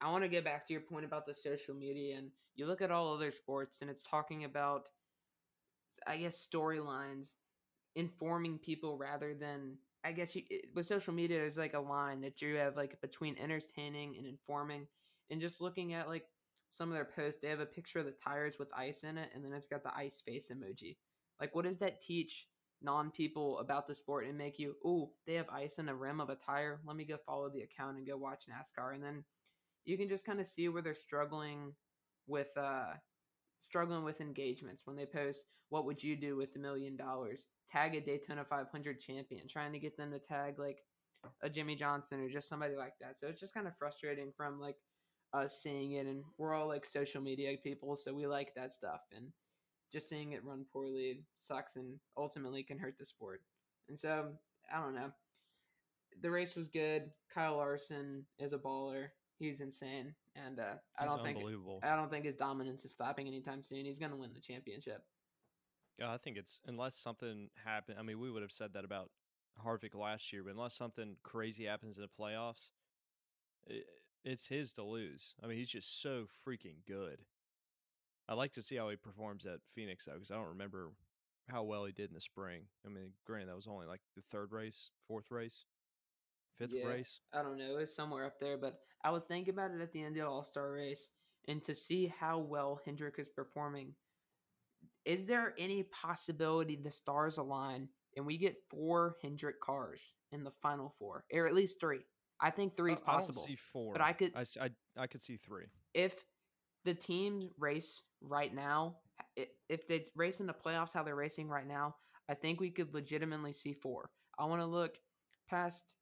[0.00, 2.82] I want to get back to your point about the social media, and you look
[2.82, 4.88] at all other sports, and it's talking about,
[6.06, 7.34] I guess, storylines,
[7.94, 12.20] informing people rather than, I guess, you, it, with social media, there's like a line
[12.22, 14.86] that you have like between entertaining and informing,
[15.30, 16.24] and just looking at like
[16.68, 19.30] some of their posts, they have a picture of the tires with ice in it,
[19.34, 20.96] and then it's got the ice face emoji.
[21.40, 22.46] Like, what does that teach
[22.82, 26.20] non people about the sport and make you, ooh, they have ice in the rim
[26.20, 26.80] of a tire?
[26.86, 28.94] Let me go follow the account and go watch NASCAR.
[28.94, 29.24] And then
[29.84, 31.74] you can just kind of see where they're struggling
[32.26, 32.94] with, uh,
[33.58, 37.46] struggling with engagements when they post, what would you do with a million dollars?
[37.68, 40.82] Tag a Daytona 500 champion, trying to get them to tag like
[41.42, 43.18] a Jimmie Johnson or just somebody like that.
[43.18, 44.76] So it's just kind of frustrating from like
[45.32, 46.06] us seeing it.
[46.06, 49.00] And we're all like social media people, so we like that stuff.
[49.16, 49.28] And
[49.92, 53.42] just seeing it run poorly sucks and ultimately can hurt the sport.
[53.88, 54.28] And so
[54.72, 55.10] I don't know.
[56.22, 57.10] The race was good.
[57.32, 59.08] Kyle Larson is a baller.
[59.38, 61.38] He's insane, and uh, I He's don't think.
[61.82, 63.86] I don't think his dominance is stopping anytime soon.
[63.86, 65.02] He's going to win the championship.
[65.98, 67.98] Yeah, I think it's unless something happened.
[67.98, 69.10] I mean, we would have said that about
[69.64, 72.70] Harvick last year, but unless something crazy happens in the playoffs,
[73.68, 73.80] i
[74.22, 75.34] it's his to lose.
[75.42, 77.20] I mean, he's just so freaking good.
[78.30, 80.92] I'd like to see how he performs at Phoenix though, because I don't remember
[81.48, 82.62] how well he did in the spring.
[82.86, 85.64] I mean, granted, that was only like the third race, fourth race,
[86.56, 86.86] fifth Yeah.
[86.86, 87.20] race.
[87.32, 87.78] I don't know.
[87.78, 90.28] It's somewhere up there, but I was thinking about it at the end of the
[90.28, 91.10] All Star race,
[91.48, 93.94] and to see how well Hendrick is performing,
[95.04, 100.52] is there any possibility the stars align and we get four Hendrick cars in the
[100.62, 102.00] final four, or at least three?
[102.40, 103.42] I think three uh, is possible.
[103.42, 105.66] I don't see four, but I could- I, I, I could see three.
[105.94, 106.14] if
[106.84, 108.96] the teams race right now,
[109.68, 111.94] if they race in the playoffs how they're racing right now,
[112.28, 114.10] I think we could legitimately see four.
[114.38, 114.98] I want to look
[115.48, 115.94] past,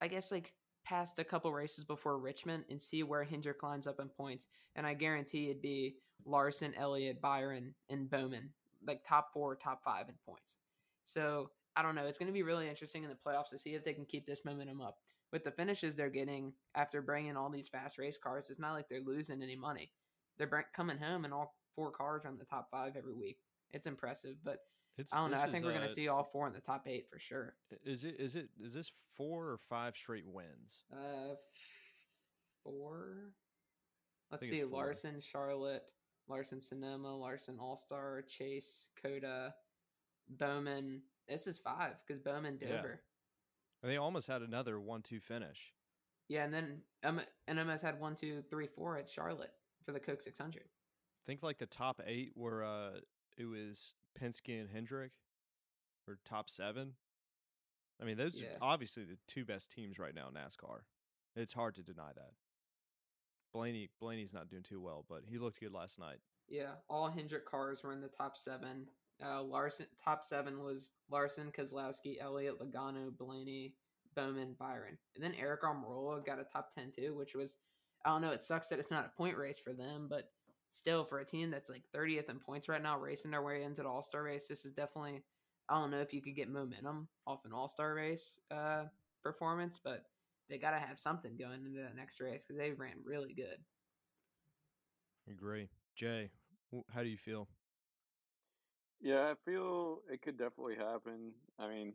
[0.00, 4.00] I guess, like past a couple races before Richmond and see where Hendrick lines up
[4.00, 4.46] in points.
[4.76, 8.50] And I guarantee it'd be Larson, Elliott, Byron, and Bowman,
[8.86, 10.58] like top four, top five in points.
[11.04, 12.06] So I don't know.
[12.06, 14.26] It's going to be really interesting in the playoffs to see if they can keep
[14.26, 14.98] this momentum up.
[15.32, 18.88] With the finishes they're getting after bringing all these fast race cars, it's not like
[18.88, 19.92] they're losing any money.
[20.38, 23.38] They're coming home and all four cars are in the top five every week.
[23.72, 24.58] It's impressive, but
[24.98, 25.40] It's, I don't know.
[25.40, 27.54] I think we're going to see all four in the top eight for sure.
[27.84, 30.82] Is it is it is this four or five straight wins?
[30.92, 31.34] Uh,
[32.64, 33.32] four.
[34.30, 34.64] Let's see.
[34.64, 35.90] Larson, Charlotte,
[36.28, 39.54] Larson, Sonoma, Larson, All Star, Chase, COTA,
[40.28, 41.02] Bowman.
[41.28, 42.58] This is five because Bowman.
[42.58, 43.00] Dover.
[43.82, 45.72] And they almost had another one-two finish.
[46.28, 49.52] Yeah, and then um, and almost had one, two, three, four at Charlotte
[49.84, 50.62] for the Coke 600.
[51.26, 53.00] think like the top eight were uh
[53.36, 55.12] it was Penske and Hendrick,
[56.06, 56.94] or top seven.
[58.00, 58.48] I mean, those Yeah.
[58.60, 60.80] are obviously the two best teams right now in NASCAR.
[61.36, 62.32] It's hard to deny that.
[63.52, 66.20] Blaney Blaney's not doing too well, but he looked good last night.
[66.48, 68.88] Yeah, all Hendrick cars were in the top seven.
[69.24, 73.74] Uh, Larson top seven was Larson, Keselowski, Elliott, Logano, Blaney,
[74.14, 77.56] Bowman, Byron, and then Eric Almirola got a top ten too, which was
[78.04, 78.30] I don't know.
[78.30, 80.30] It sucks that it's not a point race for them, but
[80.70, 83.82] still for a team that's like 30th in points right now, racing their way into
[83.82, 85.22] the All Star race, this is definitely
[85.68, 88.84] I don't know if you could get momentum off an All Star race uh,
[89.22, 90.04] performance, but
[90.48, 93.58] they got to have something going into that next race because they ran really good.
[95.30, 96.30] Agree, Jay.
[96.92, 97.48] How do you feel?
[99.00, 101.32] Yeah, I feel it could definitely happen.
[101.58, 101.94] I mean,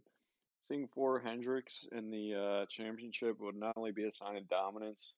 [0.62, 5.14] seeing four Hendricks in the uh, championship would not only be a sign of dominance,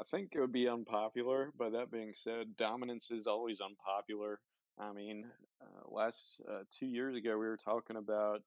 [0.00, 1.52] I think it would be unpopular.
[1.56, 4.40] But that being said, dominance is always unpopular.
[4.78, 8.42] I mean, uh, last uh, two years ago, we were talking about,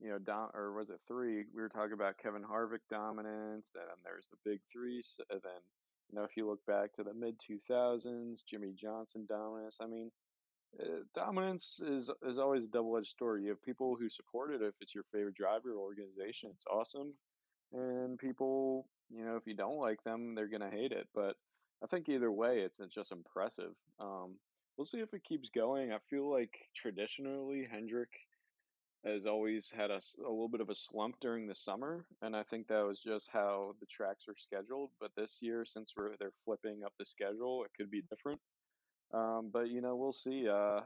[0.00, 1.46] you know, dom- or was it three?
[1.54, 5.02] We were talking about Kevin Harvick dominance, and there's the big three.
[5.30, 5.62] And then,
[6.10, 9.78] you know, if you look back to the mid 2000s, Jimmie Johnson dominance.
[9.80, 10.10] I mean,
[10.80, 13.42] uh, dominance is is always a double edged story.
[13.44, 17.14] You have people who support it if it's your favorite driver or organization, it's awesome,
[17.72, 21.08] and people, you know, if you don't like them, they're gonna hate it.
[21.14, 21.36] But
[21.82, 23.74] I think either way, it's, it's just impressive.
[23.98, 24.38] Um,
[24.76, 25.92] we'll see if it keeps going.
[25.92, 28.10] I feel like traditionally Hendrick
[29.04, 32.44] has always had a, a little bit of a slump during the summer, and I
[32.44, 34.90] think that was just how the tracks are scheduled.
[35.00, 38.40] But this year, since we're they're flipping up the schedule, it could be different.
[39.12, 40.48] Um, but you know, we'll see.
[40.48, 40.80] Uh,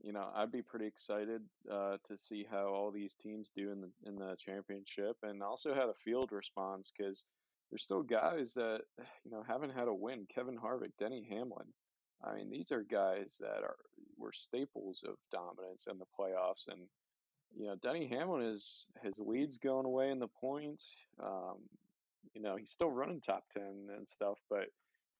[0.00, 3.80] you know, I'd be pretty excited uh, to see how all these teams do in
[3.80, 7.24] the in the championship, and also how the field responds because
[7.70, 8.80] there's still guys that
[9.24, 10.26] you know haven't had a win.
[10.32, 11.68] Kevin Harvick, Denny Hamlin.
[12.24, 13.76] I mean, these are guys that are
[14.16, 16.80] were staples of dominance in the playoffs, and
[17.56, 20.94] you know, Denny Hamlin is his leads going away in the points.
[21.22, 21.58] Um,
[22.34, 24.66] you know, he's still running top ten and stuff, but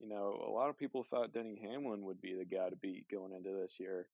[0.01, 3.07] you know, a lot of people thought Denny Hamlin would be the guy to beat
[3.11, 4.09] going into this year.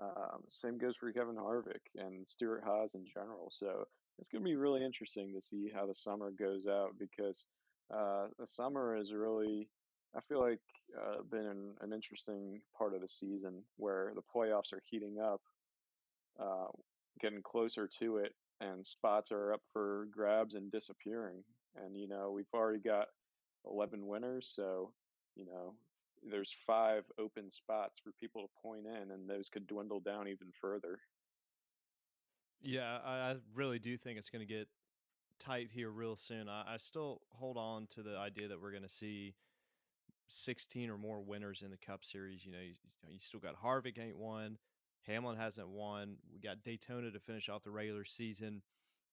[0.00, 3.50] Um, same goes for Kevin Harvick and Stewart-Haas in general.
[3.50, 3.86] So
[4.18, 7.46] it's going to be really interesting to see how the summer goes out because
[7.94, 9.68] uh, the summer is really,
[10.16, 10.60] I feel like,
[10.98, 15.40] uh, been an, an interesting part of the season where the playoffs are heating up,
[16.40, 16.68] uh,
[17.20, 21.42] getting closer to it, and spots are up for grabs and disappearing.
[21.76, 23.08] And, you know, we've already got
[23.66, 24.50] 11 winners.
[24.54, 24.92] So,
[25.40, 25.72] you know,
[26.30, 30.48] there's five open spots for people to point in, and those could dwindle down even
[30.60, 30.98] further.
[32.62, 34.68] Yeah, I, really do think it's going to get
[35.38, 36.46] tight here real soon.
[36.46, 39.34] I, I still hold on to the idea that we're going to see
[40.28, 42.44] 16 or more winners in the Cup Series.
[42.44, 42.74] You know, you,
[43.08, 44.58] you still got Harvick ain't won,
[45.06, 46.16] Hamlin hasn't won.
[46.30, 48.60] We got Daytona to finish off the regular season.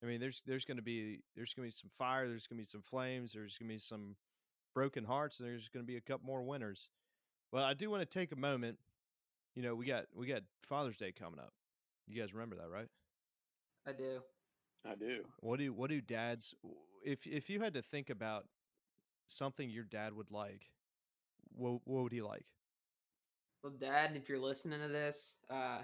[0.04, 2.58] I mean, there's there's going to be there's going to be some fire, there's going
[2.58, 4.16] to be some flames, there's going to be some
[4.78, 6.92] broken hearts, and there's going to be a couple more winners.
[7.52, 8.78] But I do want to take a moment.
[9.56, 11.52] You know, we got we got Father's Day coming up.
[12.08, 12.88] You guys remember that, right?
[13.88, 14.20] I do.
[14.88, 15.24] I do.
[15.40, 16.54] What do what do dads
[17.04, 18.46] if if you had to think about
[19.26, 20.70] something your dad would like,
[21.56, 22.46] what what would he like?
[23.64, 25.80] Well, Dad, if you're listening to this, uh,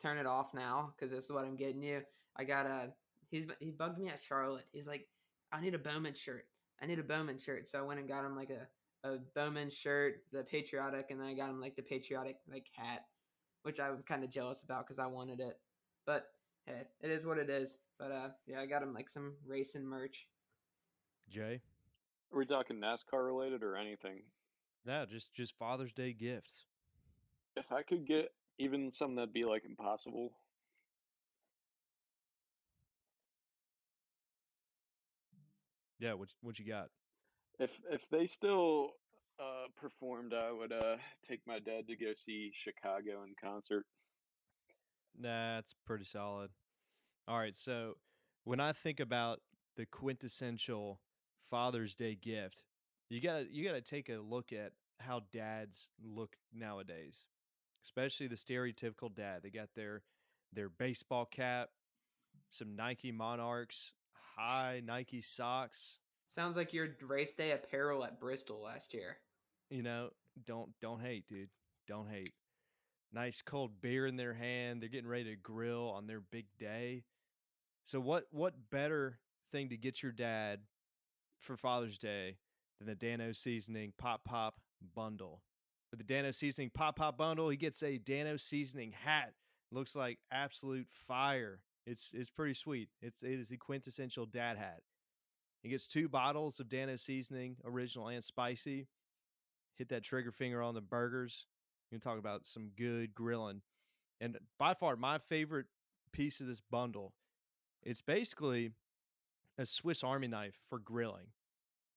[0.00, 2.02] turn it off now because this is what I'm getting you.
[2.36, 2.92] I got a.
[3.32, 4.66] He's he bugged me at Charlotte.
[4.70, 5.08] He's like,
[5.50, 6.46] I need a Bowman shirt.
[6.80, 7.68] I need a Bowman shirt.
[7.68, 8.66] So I went and got him like a
[9.04, 13.04] a Bowman shirt, the patriotic, and then I got him like the patriotic like hat,
[13.62, 15.58] which I was kind of jealous about because I wanted it.
[16.06, 16.26] But
[16.66, 17.78] hey, it is what it is.
[17.98, 20.26] But uh, yeah, I got him like some racing merch.
[21.30, 21.60] Jay?
[22.32, 24.22] Are we talking NASCAR related or anything?
[24.86, 26.64] Yeah, just just Father's Day gifts.
[27.56, 30.32] If I could get even something that'd be like impossible,
[35.98, 36.88] Yeah, what what you got?
[37.58, 38.92] if if they still
[39.40, 40.96] uh, performed, I would uh,
[41.26, 43.84] take my dad to go see Chicago in concert.
[45.20, 46.50] That's pretty solid.
[47.26, 47.94] All right, so
[48.44, 49.40] when I think about
[49.76, 51.00] the quintessential
[51.50, 52.64] Father's Day gift,
[53.10, 57.26] you gotta you gotta take a look at how dads look nowadays,
[57.84, 59.42] especially the stereotypical dad.
[59.42, 60.02] They got their
[60.52, 61.68] their baseball cap,
[62.48, 63.92] some Nike Monarchs,
[64.38, 65.98] high Nike socks.
[66.26, 69.16] Sounds like your race day apparel at Bristol last year.
[69.70, 70.10] You know,
[70.46, 71.48] don't don't hate, dude.
[71.86, 72.30] Don't hate.
[73.12, 74.82] Nice cold beer in their hand.
[74.82, 77.04] They're getting ready to grill on their big day.
[77.84, 79.18] So what what better
[79.50, 80.60] thing to get your dad
[81.40, 82.36] for Father's Day
[82.78, 84.60] than the Dan-O Seasoning Pop Pop
[84.94, 85.42] bundle?
[85.90, 89.32] With the Dan-O Seasoning Pop Pop bundle, he gets a Dan-O Seasoning hat.
[89.72, 91.60] Looks like absolute fire.
[91.88, 92.90] It's it's pretty sweet.
[93.00, 94.80] It's it is the quintessential dad hat.
[95.62, 98.86] He gets two bottles of Dan-O Seasoning, original and spicy.
[99.76, 101.46] Hit that trigger finger on the burgers.
[101.90, 103.62] You can talk about some good grilling.
[104.20, 105.66] And by far my favorite
[106.12, 107.14] piece of this bundle,
[107.82, 108.72] it's basically
[109.56, 111.28] a Swiss Army knife for grilling.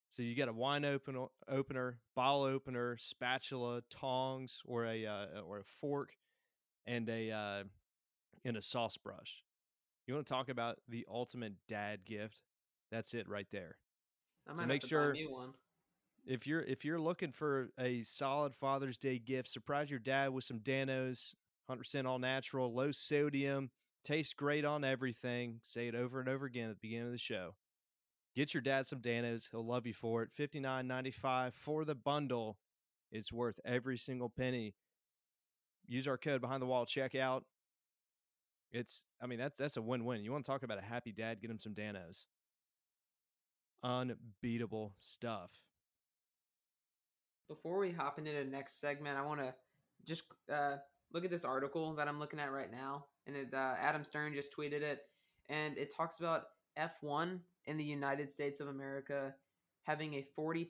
[0.09, 5.59] So you got a wine opener, opener, bottle opener, spatula, tongs, or a uh, or
[5.59, 6.11] a fork,
[6.85, 7.63] and a uh,
[8.45, 9.43] and a sauce brush.
[10.07, 12.41] You want to talk about the ultimate dad gift?
[12.91, 13.77] That's it right there.
[14.47, 15.53] I might make have to sure- buy me one.
[16.23, 20.43] If you're if you're looking for a solid Father's Day gift, surprise your dad with
[20.43, 21.33] some Dan-O's,
[21.67, 23.71] 100% all natural, low sodium,
[24.03, 25.61] tastes great on everything.
[25.63, 27.55] Say it over and over again at the beginning of the show.
[28.35, 29.49] Get your dad some Dan-O's.
[29.51, 30.29] He'll love you for it.
[30.37, 32.57] $59.95 for the bundle.
[33.11, 34.75] It's worth every single penny.
[35.87, 37.41] Use our code behind the wall checkout.
[38.71, 40.23] It's I mean that's that's a win-win.
[40.23, 42.25] You want to talk about a happy dad, get him some Dan-O's.
[43.83, 45.51] Unbeatable stuff.
[47.49, 49.53] Before we hop into the next segment, I want to
[50.05, 50.77] just uh,
[51.11, 54.33] look at this article that I'm looking at right now, and it, uh, Adam Stern
[54.33, 55.01] just tweeted it,
[55.49, 56.43] and it talks about
[56.79, 59.33] F1 in the United States of America
[59.83, 60.67] having a 40%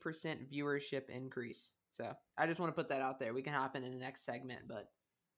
[0.52, 1.72] viewership increase.
[1.92, 3.34] So I just want to put that out there.
[3.34, 4.88] We can hop into the next segment, but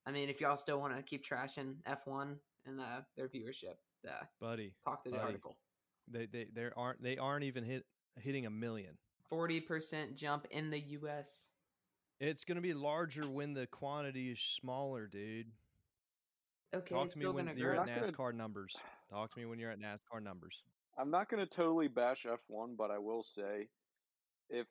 [0.06, 2.36] I mean, if y'all still want to keep trashing F1
[2.66, 3.76] and uh, their viewership,
[4.08, 4.74] uh, Buddy.
[4.84, 5.26] talk to the Buddy.
[5.28, 5.58] article.
[6.12, 7.86] They they they aren't they aren't even hit
[8.20, 8.98] hitting a million.
[9.32, 11.50] 40% jump in the U.S.
[12.20, 15.48] It's going to be larger when the quantity is smaller, dude.
[16.76, 17.82] Okay, Talk to me when you're grow.
[17.82, 18.76] at Not gonna- NASCAR numbers.
[19.10, 20.62] Talk to me when you're at NASCAR numbers.
[21.00, 23.68] I'm not going to totally bash F1, but I will say,
[24.52, 24.68] if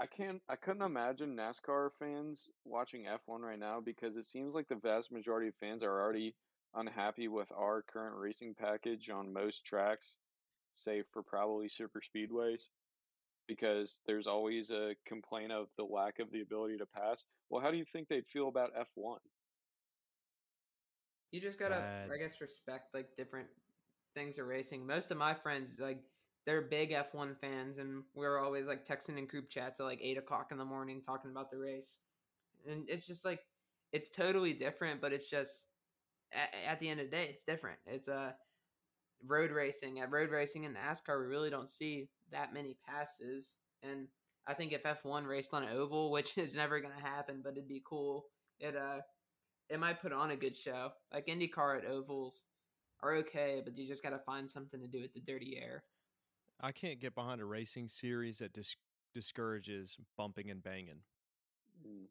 [0.00, 4.66] I can't, I couldn't imagine NASCAR fans watching F1 right now because it seems like
[4.68, 6.34] the vast majority of fans are already
[6.76, 10.16] unhappy with our current racing package on most tracks,
[10.74, 12.68] save for probably super speedways,
[13.48, 17.26] because there's always a complaint of the lack of the ability to pass.
[17.50, 19.18] Well, how do you think they'd feel about F1?
[21.32, 22.10] You just gotta, Bad.
[22.12, 23.48] I guess, respect like different
[24.14, 24.86] things are racing.
[24.86, 26.00] Most of my friends, like,
[26.46, 30.16] they're big F1 fans, and we're always like texting in group chats at like eight
[30.16, 31.98] o'clock in the morning talking about the race.
[32.68, 33.40] And it's just like,
[33.92, 35.64] it's totally different, but it's just
[36.32, 37.78] at, at the end of the day, it's different.
[37.86, 38.32] It's uh,
[39.26, 40.00] road racing.
[40.00, 43.56] At road racing and NASCAR, we really don't see that many passes.
[43.82, 44.08] And
[44.46, 47.68] I think if F1 raced on an oval, which is never gonna happen, but it'd
[47.68, 48.26] be cool.
[48.58, 49.00] It uh,
[49.68, 50.92] it might put on a good show.
[51.12, 52.44] Like IndyCar at ovals
[53.02, 55.84] are okay, but you just got to find something to do with the dirty air.
[56.60, 58.76] I can't get behind a racing series that dis-
[59.12, 61.00] discourages bumping and banging.
[61.86, 62.06] Mm.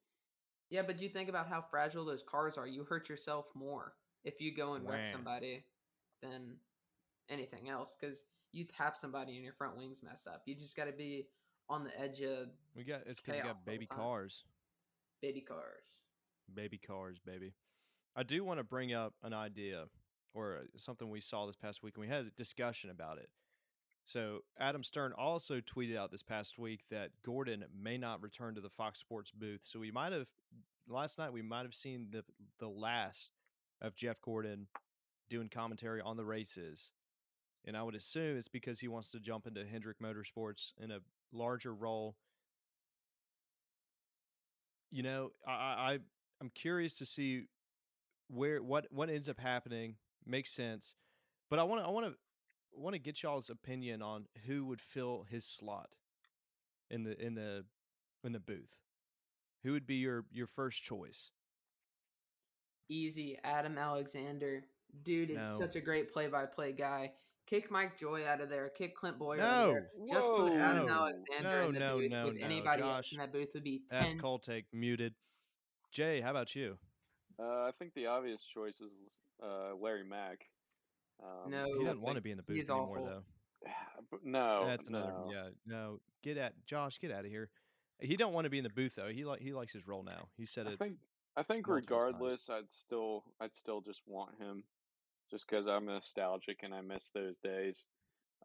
[0.69, 2.67] Yeah, but you think about how fragile those cars are.
[2.67, 3.93] You hurt yourself more
[4.25, 5.63] if you go and wreck somebody
[6.21, 6.57] than
[7.29, 10.41] anything else because you tap somebody and your front wing's messed up.
[10.45, 11.27] You just got to be
[11.69, 14.43] on the edge of We got it's because you got baby cars,
[15.21, 15.83] baby cars.
[16.53, 17.53] baby cars, baby.
[18.15, 19.85] I do want to bring up an idea
[20.33, 23.29] or uh, something we saw this past week, and we had a discussion about it.
[24.05, 28.61] So Adam Stern also tweeted out this past week that Gordon may not return to
[28.61, 29.61] the Fox Sports booth.
[29.63, 30.29] So we might have
[30.87, 32.23] last night we might have seen the
[32.59, 33.31] the last
[33.85, 34.67] of Jeff Gordon
[35.29, 36.91] doing commentary on the races.
[37.65, 40.99] And I would assume it's because he wants to jump into Hendrick Motorsports in a
[41.31, 42.15] larger role.
[44.91, 45.99] You know, I, I
[46.41, 47.43] I'm curious to see
[48.27, 49.95] where what what ends up happening.
[50.25, 50.95] Makes sense,
[51.49, 52.15] but I want to I want to
[52.73, 55.89] want to get y'all's opinion on who would fill his slot
[56.89, 57.65] in the in the
[58.23, 58.79] in the booth.
[59.63, 61.31] Who would be your your first choice?
[62.89, 64.65] Easy, Adam Alexander.
[65.03, 65.57] Dude is No.
[65.57, 67.13] such a great play-by-play guy.
[67.47, 68.69] Kick Mike Joy out of there.
[68.69, 69.73] Kick Clint Bowyer out of No.
[69.73, 69.91] there.
[70.07, 70.57] Just put Whoa.
[70.57, 70.93] Adam No.
[70.93, 72.45] Alexander No, in the no, booth no, with no.
[72.45, 74.19] anybody else in that booth would be That's 10.
[74.19, 75.13] Cole take muted.
[75.91, 76.77] Jay, how about you?
[77.37, 80.49] Uh, I think the obvious choice is uh, Larry Mac.
[81.21, 81.65] Um, No.
[81.77, 83.05] He doesn't want to be in the booth anymore, awful.
[83.05, 83.23] though.
[84.23, 85.11] No, That's another.
[85.11, 85.31] no.
[85.31, 85.99] Yeah, no.
[86.23, 86.99] Get at Josh.
[86.99, 87.49] Get out of here.
[87.99, 89.07] He don't want to be in the booth though.
[89.07, 90.27] He like he likes his role now.
[90.37, 90.79] He said I it.
[90.79, 90.97] think
[91.37, 92.37] I think multiple times.
[92.37, 94.63] regardless, I'd still I'd still just want him,
[95.29, 97.87] just because I'm nostalgic and I miss those days.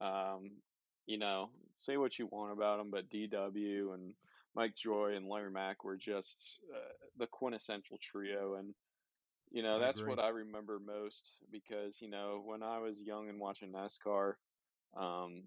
[0.00, 0.62] Um,
[1.06, 4.14] you know, say what you want about him, but DW and
[4.54, 8.74] Mike Joy and Larry Mac were just uh, the quintessential trio, and
[9.50, 10.10] you know I that's agree.
[10.10, 14.34] what I remember most because you know when I was young and watching NASCAR,
[14.96, 15.44] um,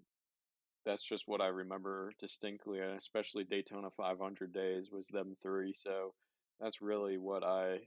[0.84, 5.74] that's just what I remember distinctly, and especially Daytona 500 days was them three.
[5.74, 6.14] So
[6.60, 7.80] that's really what I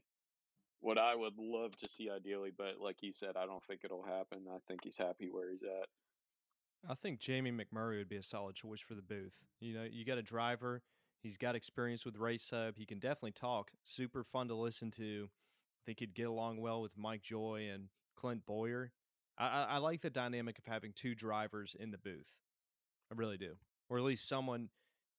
[0.79, 4.03] what I would love to see ideally, but like you said, I don't think it'll
[4.03, 4.45] happen.
[4.49, 5.87] I think he's happy where he's at.
[6.87, 9.43] I think Jamie McMurray would be a solid choice for the booth.
[9.59, 10.83] You know, you got a driver.
[11.23, 12.77] He's got experience with race hub.
[12.77, 13.71] He can definitely talk.
[13.83, 15.27] Super fun to listen to.
[15.27, 18.91] I think he'd get along well with Mike Joy and Clint Bowyer.
[19.37, 22.37] I, I, I like the dynamic of having two drivers in the booth.
[23.11, 23.53] I really do,
[23.89, 24.69] or at least someone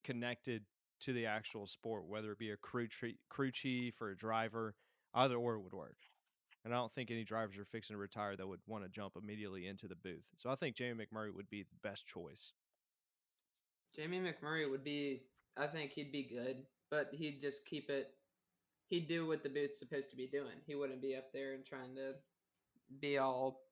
[0.05, 0.65] connected
[1.01, 4.75] to the actual sport, whether it be a crew tre- crew chief or a driver.
[5.15, 5.97] Either or would work.
[6.65, 9.15] And I don't think any drivers are fixing to retire that would want to jump
[9.17, 10.27] immediately into the booth.
[10.37, 12.53] So I think Jamie McMurray would be the best choice.
[13.97, 15.23] Jamie McMurray would be.
[15.57, 18.11] I think he'd be good, but he'd just keep it.
[18.87, 20.61] He'd do what the boot's supposed to be doing.
[20.67, 22.13] He wouldn't be up there and trying to
[23.01, 23.63] be all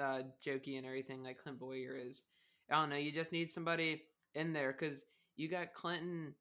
[0.00, 2.22] uh, jokey and everything like Clint Bowyer is.
[2.70, 2.96] I don't know.
[2.96, 4.02] You just need somebody
[4.34, 5.04] in there because
[5.36, 6.34] you got Clinton,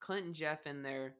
[0.00, 1.14] Clinton Jeff in there,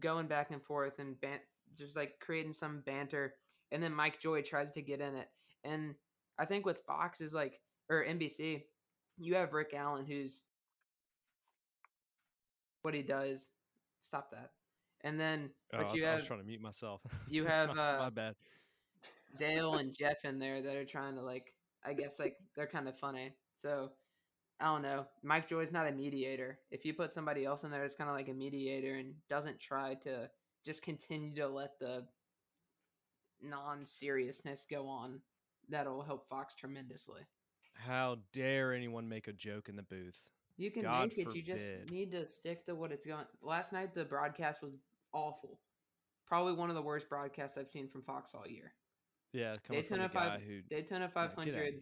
[0.00, 1.40] going back and forth and ban-
[1.76, 3.34] just like creating some banter,
[3.72, 5.28] and then Mike Joy tries to get in it.
[5.64, 5.94] And
[6.38, 8.64] I think with Fox is like or NBC,
[9.18, 10.42] you have Rick Allen who's
[12.82, 13.52] what he does.
[14.00, 14.50] Stop that.
[15.02, 17.00] And then, Oh, but I, you th- I was have trying to mute myself.
[17.28, 18.34] you have, uh, my bad.
[19.38, 22.88] Dale and Jeff in there that are trying to like, I guess like they're kind
[22.88, 23.34] of funny.
[23.54, 23.90] So
[24.60, 25.06] I don't know.
[25.22, 26.58] Mike Joy's not a mediator.
[26.70, 29.58] If you put somebody else in there, it's kind of like a mediator and doesn't
[29.58, 30.30] try to
[30.64, 32.06] just continue to let the
[33.42, 35.20] non-seriousness go on.
[35.68, 37.22] That'll help Fox tremendously.
[37.74, 40.30] How dare anyone make a joke in the booth?
[40.56, 41.34] You can God make it.
[41.34, 43.24] You just need to stick to what it's going.
[43.42, 44.74] Last night the broadcast was
[45.12, 45.58] awful.
[46.26, 48.72] Probably one of the worst broadcasts I've seen from Fox all year.
[49.32, 51.72] Yeah, Daytona from the guy five who Daytona 500 here.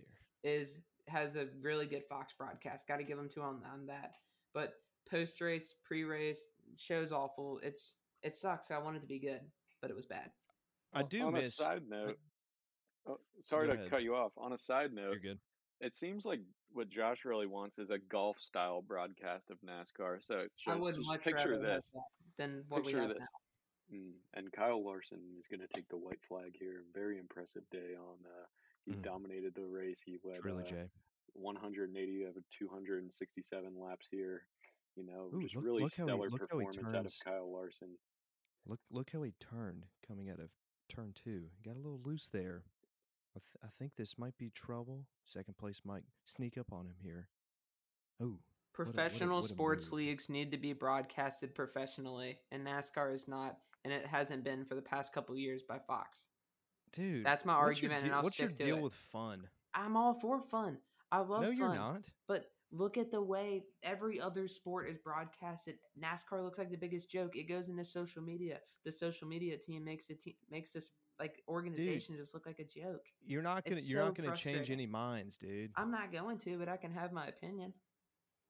[0.43, 0.81] is
[1.13, 2.89] has a really good Fox broadcast.
[2.89, 4.15] Got to give them to on on that.
[4.55, 4.75] But
[5.11, 7.61] post race, pre race, show's awful.
[7.63, 8.71] It's it sucks.
[8.71, 9.41] I wanted to be good,
[9.81, 10.31] but it was bad.
[10.95, 11.49] I do on miss.
[11.49, 12.19] a side note.
[13.07, 14.33] Oh, sorry to cut you off.
[14.37, 15.39] On a side note, You're good.
[15.81, 16.41] it seems like
[16.71, 20.23] what Josh really wants is a golf style broadcast of NASCAR.
[20.23, 21.91] So it's I would just much picture rather this.
[21.95, 22.03] that
[22.39, 23.29] than what Picture we have this.
[23.93, 26.85] Mm, and Kyle Larson is going to take the white flag here.
[26.95, 28.17] Very impressive day on.
[28.25, 28.47] Uh,
[28.87, 29.03] he Mhm.
[29.03, 30.01] dominated the race.
[30.01, 30.91] He led Truly, uh, Jay.
[31.35, 34.47] 180 of 267 laps here.
[34.97, 37.15] You know, Ooh, just look- really look stellar he performance out of.
[37.25, 37.99] Kyle Larson.
[38.67, 40.51] Look, look how he turned coming out of
[40.89, 41.51] turn two.
[41.57, 42.65] He got a little loose there.
[43.35, 45.07] I, th- I think this might be trouble.
[45.25, 47.31] Second place might sneak up on him here.
[48.21, 49.93] Oh, what a- what a- Professional what a sports move.
[49.99, 54.75] leagues need to be broadcasted professionally, and NASCAR is not, and it hasn't been for
[54.75, 56.27] the past couple years by Fox.
[56.93, 57.25] Dude.
[57.25, 58.83] That's my argument, and I'll what's your to deal it.
[58.83, 59.49] with fun?
[59.75, 60.79] I'm all for fun.
[61.11, 61.41] I love fun.
[61.43, 61.57] no, fun.
[61.57, 62.11] you're not.
[62.29, 65.77] But look at the way every other sport is broadcasted.
[66.03, 67.37] NASCAR looks like the biggest joke.
[67.37, 68.61] It goes into social media.
[68.85, 72.65] The social media team makes it te- makes this like organization just look like a
[72.65, 73.07] joke.
[73.25, 73.77] You're not gonna.
[73.77, 75.71] It's You're so not gonna change any minds, dude.
[75.77, 77.73] I'm not going to, but I can have my opinion.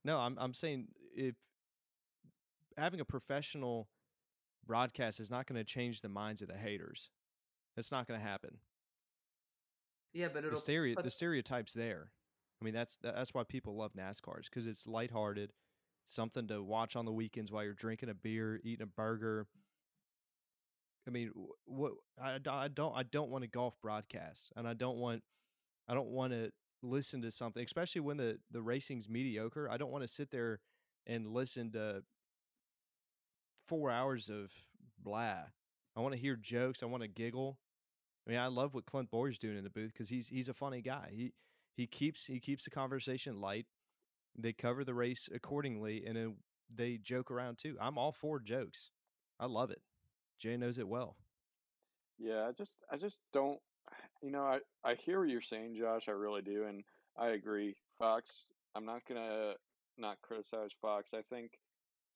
[0.05, 1.35] No, I'm I'm saying if
[2.77, 3.89] having a professional
[4.67, 7.11] broadcast is not going to change the minds of the haters.
[7.77, 8.59] That's not going to happen.
[10.13, 12.11] Yeah, but The stereo but- the stereotypes there.
[12.61, 15.53] I mean, that's that's why people love NASCARs because it's lighthearted,
[16.05, 19.47] something to watch on the weekends while you're drinking a beer, eating a burger.
[21.09, 21.93] I mean, wh- what
[22.23, 25.25] I, I don't I don't want a golf broadcast, and I don't want
[25.89, 26.53] I don't want to
[26.83, 29.69] listen to something, especially when the the racing's mediocre.
[29.69, 30.61] I don't want to sit there
[31.09, 32.05] and listen to
[33.67, 34.53] four hours of
[35.03, 35.41] blah.
[35.97, 36.83] I want to hear jokes.
[36.83, 37.59] I want to giggle.
[38.27, 40.55] I mean, I love what Clint Bowyer's doing in the booth because he's he's a
[40.55, 41.11] funny guy.
[41.13, 41.33] He
[41.77, 43.67] he keeps he keeps the conversation light.
[44.37, 46.37] They cover the race accordingly, and then
[46.75, 47.77] they joke around too.
[47.81, 48.91] I'm all for jokes.
[49.39, 49.83] I love it.
[50.39, 51.17] Jay knows it well.
[52.19, 53.59] Yeah, I just I just don't
[54.23, 56.85] you know, I I hear what you're saying, Josh, I really do and
[57.17, 57.77] I agree.
[57.99, 59.55] Fox, I'm not to
[59.99, 61.11] not criticize Fox.
[61.15, 61.53] I think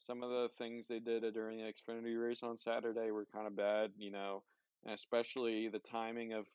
[0.06, 3.56] some of the things they did during the Xfinity race on Saturday were kind of
[3.56, 4.42] bad, you know,
[4.86, 6.46] especially the timing of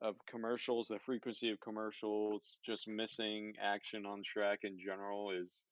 [0.00, 5.64] of commercials, the frequency of commercials, just missing action on track in general is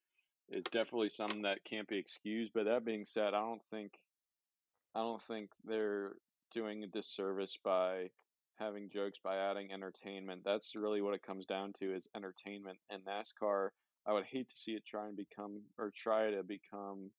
[0.50, 2.52] is definitely something that can't be excused.
[2.54, 3.92] But that being said, I don't think
[4.94, 6.12] I don't think they're
[6.52, 8.10] doing a disservice by
[8.60, 10.42] having jokes by adding entertainment.
[10.44, 12.78] That's really what it comes down to is entertainment.
[12.90, 13.70] And NASCAR,
[14.06, 17.10] I would hate to see it try and become or try to become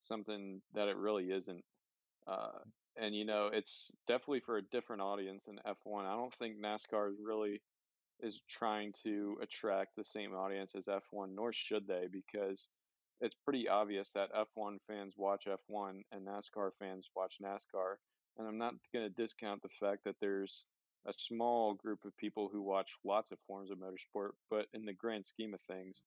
[0.00, 1.64] something that it really isn't.
[2.26, 2.58] Uh,
[2.96, 6.06] and you know, it's definitely for a different audience than F1.
[6.06, 7.60] I don't think NASCAR is really
[8.22, 12.68] is trying to attract the same audience as F1, nor should they, because
[13.20, 17.96] it's pretty obvious that F1 fans watch F1 and NASCAR fans watch NASCAR.
[18.38, 20.64] And I'm not going to discount the fact that there's
[21.06, 24.92] a small group of people who watch lots of forms of motorsport, but in the
[24.92, 26.02] grand scheme of things,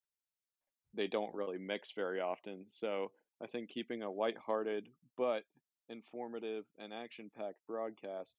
[0.93, 2.65] they don't really mix very often.
[2.71, 5.43] So I think keeping a light-hearted but
[5.89, 8.35] informative and action-packed broadcast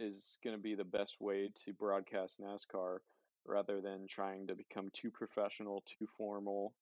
[0.00, 2.98] is going to be the best way to broadcast NASCAR
[3.44, 6.74] rather than trying to become too professional, too formal.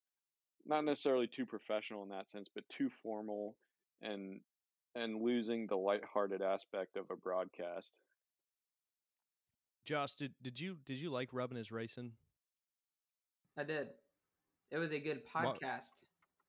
[0.66, 3.56] Not necessarily too professional in that sense, but too formal
[4.02, 4.40] and
[4.94, 7.92] and losing the light-hearted aspect of a broadcast.
[9.86, 12.12] Josh, did, did you did you like rubbing his racing?
[13.56, 13.88] I did.
[14.70, 15.92] It was a good podcast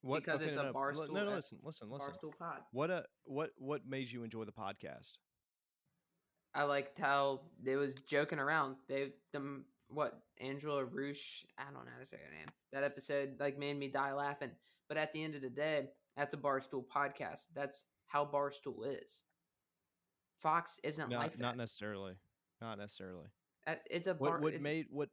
[0.02, 1.14] What, because okay, it's no, a no, barstool.
[1.14, 2.12] No, no, listen, listen, listen.
[2.12, 2.62] Barstool pod.
[2.72, 5.14] What uh, what what made you enjoy the podcast?
[6.56, 8.78] I liked how they was joking around.
[8.90, 12.48] They them what Angela Ruch, I don't know how to say her name.
[12.74, 14.52] That episode like made me die laughing.
[14.90, 17.44] But at the end of the day, that's a Barstool podcast.
[17.54, 19.24] That's how Barstool is.
[20.42, 21.40] Fox isn't Not like that.
[21.40, 22.14] not necessarily,
[22.62, 23.28] not necessarily.
[23.66, 24.32] Uh, It's a bar.
[24.34, 25.10] What what it's- made what?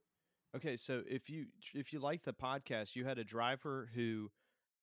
[0.57, 4.30] Okay, so if you if you like the podcast, you had a driver who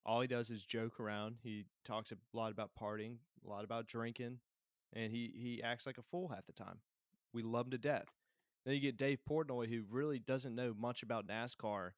[0.04, 1.36] all he does is joke around.
[1.42, 4.40] He talks a lot about partying, a lot about drinking,
[4.92, 6.80] and he he acts like a fool half the time.
[7.32, 8.08] We love him to death.
[8.66, 11.92] Then you get Dave Portnoy, who really doesn't know much about NASCAR,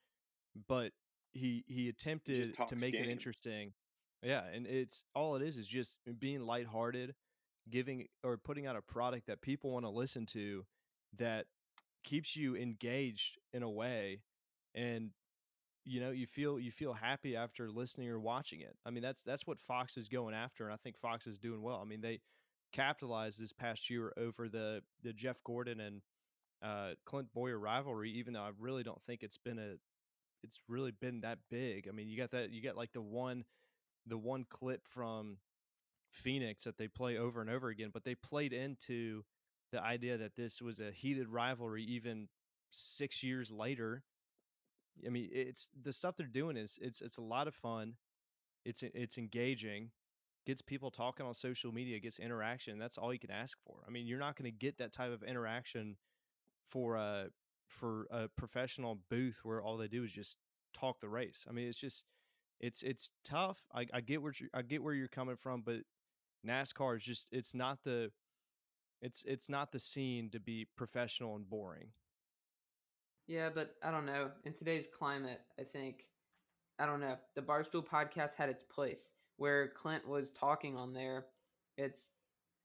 [0.69, 0.93] but
[1.33, 3.73] he he attempted to talks make it interesting.
[4.23, 7.15] Yeah, and it's all it is is just being lighthearted,
[7.71, 10.65] giving or putting out a product that people want to listen to
[11.19, 11.47] that
[12.03, 14.21] keeps you engaged in a way
[14.75, 15.11] and
[15.85, 18.77] you know you feel you feel happy after listening or watching it.
[18.85, 21.63] I mean that's that's what fox is going after and i think fox is doing
[21.63, 21.81] well.
[21.83, 22.21] I mean they
[22.73, 26.03] capitalized this past year over the the jeff gordon and
[26.61, 29.75] uh clint bowyer rivalry even though i really don't think it's been a
[30.45, 31.89] it's really been that big.
[31.89, 33.45] I mean you got that you got like the one
[34.07, 35.39] the one clip from
[36.15, 39.23] phoenix that they play over and over again but they played into
[39.75, 42.29] the idea that this was a heated rivalry even
[42.71, 44.05] six years later.
[45.05, 47.95] I mean, it's the stuff they're doing is it's it's a lot of fun.
[48.65, 49.91] It's it's engaging,
[50.47, 52.79] gets people talking on social media, gets interaction.
[52.79, 53.79] That's all you can ask for.
[53.87, 55.97] I mean, you're not going to get that type of interaction
[56.71, 57.27] for a
[57.69, 60.39] for a professional booth where all they do is just
[60.73, 61.47] talk the race.
[61.49, 62.05] I mean, it's just
[62.61, 63.59] it's it's tough.
[63.75, 65.79] I, I get where you I get where you're coming from, but
[66.47, 68.11] NASCAR is just it's not the
[69.01, 71.89] it's it's not the scene to be professional and boring.
[73.27, 74.31] Yeah, but I don't know.
[74.45, 76.05] In today's climate, I think
[76.79, 77.17] I don't know.
[77.35, 81.27] The Barstool podcast had its place where Clint was talking on there.
[81.77, 82.11] It's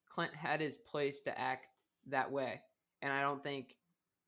[0.10, 1.68] Clint had his place to act
[2.08, 2.62] that way,
[3.02, 3.76] and I don't think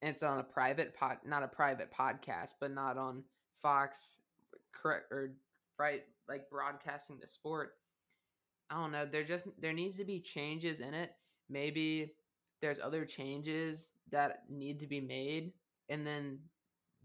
[0.01, 3.23] it's on a private pod, not a private podcast, but not on
[3.61, 4.17] Fox,
[4.73, 5.33] correct or
[5.77, 7.73] right, like broadcasting the sport.
[8.71, 9.05] I don't know.
[9.05, 11.11] There just there needs to be changes in it.
[11.49, 12.13] Maybe
[12.61, 15.51] there's other changes that need to be made
[15.89, 16.39] and then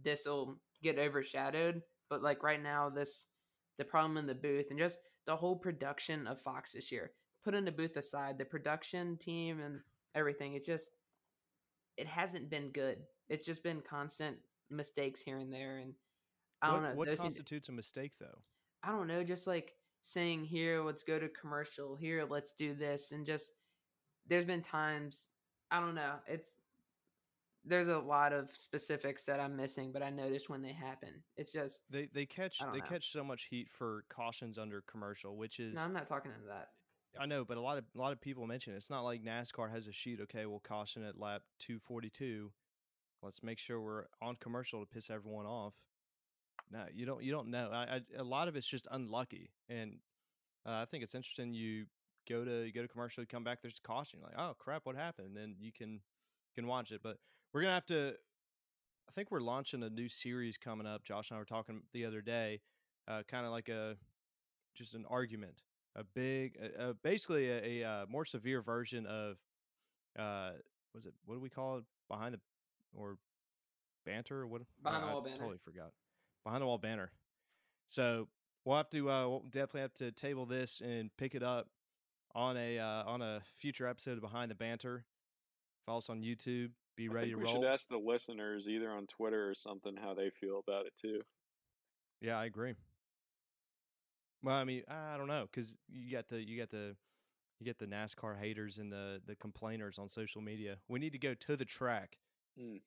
[0.03, 1.83] this will get overshadowed.
[2.09, 3.27] But like right now, this
[3.79, 7.11] the problem in the booth and just the whole production of Fox this year.
[7.45, 9.81] Putting the booth aside, the production team and
[10.15, 10.91] everything, it just
[11.97, 12.99] it hasn't been good.
[13.29, 14.37] It's just been constant
[14.71, 15.95] mistakes here and there, and
[16.63, 16.95] I don't what, know.
[16.97, 18.39] What constitutes a mistake, though?
[18.83, 19.75] I don't know, just like
[20.07, 23.51] saying here, let's go to commercial, here, let's do this, and just
[24.29, 25.29] there's been times
[25.71, 26.15] I don't know.
[26.29, 26.57] It's
[27.65, 31.25] there's a lot of specifics that I'm missing, but I noticed when they happen.
[31.37, 32.85] It's just They they catch they know.
[32.85, 36.47] catch so much heat for cautions under commercial, which is no, I'm not talking into
[36.47, 36.69] that.
[37.19, 38.77] I know, but a lot of a lot of people mention it.
[38.77, 40.21] it's not like NASCAR has a sheet.
[40.23, 42.53] Okay, we'll caution at lap two forty two.
[43.23, 45.75] Let's make sure we're on commercial to piss everyone off.
[46.71, 47.23] No, you don't.
[47.23, 47.71] You don't know.
[47.73, 49.99] I, I, a lot of it's just unlucky, and
[50.67, 51.55] uh, I think it's interesting.
[51.55, 51.87] You
[52.29, 53.63] go to you go to commercial, you come back.
[53.63, 54.19] There's a caution.
[54.19, 55.37] You're like, oh crap, what happened?
[55.37, 56.01] And you can
[56.55, 57.01] can watch it.
[57.03, 57.19] But
[57.53, 58.15] we're gonna have to.
[59.09, 61.05] I think we're launching a new series coming up.
[61.05, 62.61] Josh and I were talking the other day,
[63.07, 63.97] uh, kind of like a
[64.75, 65.63] just an argument,
[65.95, 69.37] a big, uh, uh, basically a, a uh, more severe version of
[70.19, 70.51] uh,
[70.95, 72.41] was it what do we call it behind the
[72.95, 73.19] or
[74.05, 75.23] banter or what Behind the I- I wall.
[75.23, 75.93] Totally forgot.
[76.47, 77.11] Behind the wall banner.
[77.87, 78.29] So
[78.65, 81.67] we'll have to uh, we'll definitely have to table this and pick it up
[82.37, 85.05] on a uh, on a future episode of Behind the Banter.
[85.87, 86.71] Follow us on YouTube.
[86.97, 87.55] Be I ready to we roll.
[87.55, 91.21] should ask the listeners either on Twitter or something how they feel about it too.
[92.21, 92.75] Yeah, I agree.
[94.45, 96.95] Well, I mean, I don't know because you got the you got the
[97.59, 100.77] you get the NASCAR haters and the the complainers on social media.
[100.87, 102.19] We need to go to the track,
[102.57, 102.83] Mm.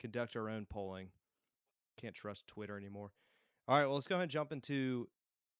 [0.00, 1.08] conduct our own polling.
[1.98, 3.10] Can't trust Twitter anymore.
[3.66, 5.08] All right, well, let's go ahead and jump into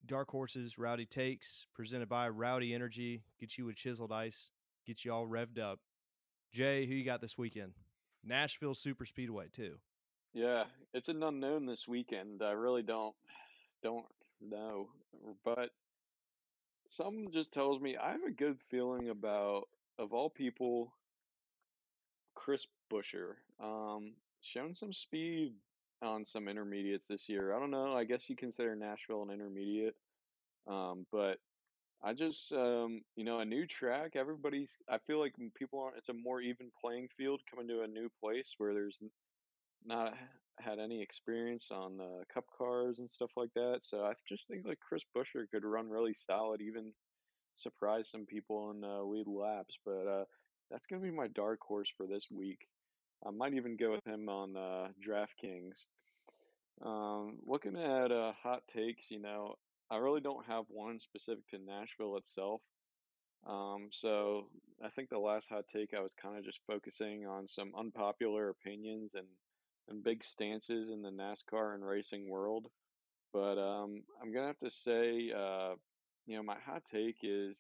[0.06, 3.22] Dark Horses Rowdy Takes, presented by Rowdy Energy.
[3.40, 4.52] Get you with chiseled ice,
[4.86, 5.80] get you all revved up.
[6.52, 7.72] Jay, who you got this weekend?
[8.24, 9.74] Nashville Super Speedway too.
[10.32, 10.64] Yeah,
[10.94, 12.42] it's an unknown this weekend.
[12.42, 13.14] I really don't
[13.82, 14.06] don't
[14.40, 14.88] know,
[15.44, 15.70] but
[16.88, 19.64] something just tells me I have a good feeling about
[19.98, 20.92] of all people,
[22.34, 23.34] Chris Buescher.
[23.60, 25.54] Um, shown some speed
[26.02, 27.54] on some intermediates this year.
[27.54, 27.94] I don't know.
[27.94, 29.96] I guess you consider Nashville an intermediate,
[30.68, 31.38] um, but
[32.02, 34.16] I just um, you know a new track.
[34.16, 34.76] Everybody's.
[34.88, 35.98] I feel like people aren't.
[35.98, 38.98] It's a more even playing field coming to a new place where there's
[39.84, 40.14] not
[40.60, 43.80] had any experience on uh, cup cars and stuff like that.
[43.82, 46.92] So I just think like Chris Buescher could run really solid, even
[47.56, 49.78] surprise some people in uh, lead laps.
[49.84, 50.24] But uh,
[50.70, 52.68] that's gonna be my dark horse for this week.
[53.26, 55.84] I might even go with him on uh, DraftKings.
[56.84, 59.56] Um, looking at uh, hot takes, you know,
[59.90, 62.60] I really don't have one specific to Nashville itself.
[63.46, 64.48] Um, so
[64.84, 68.50] I think the last hot take I was kind of just focusing on some unpopular
[68.50, 69.26] opinions and
[69.88, 72.66] and big stances in the NASCAR and racing world.
[73.32, 75.74] But um, I'm gonna have to say, uh,
[76.26, 77.58] you know, my hot take is,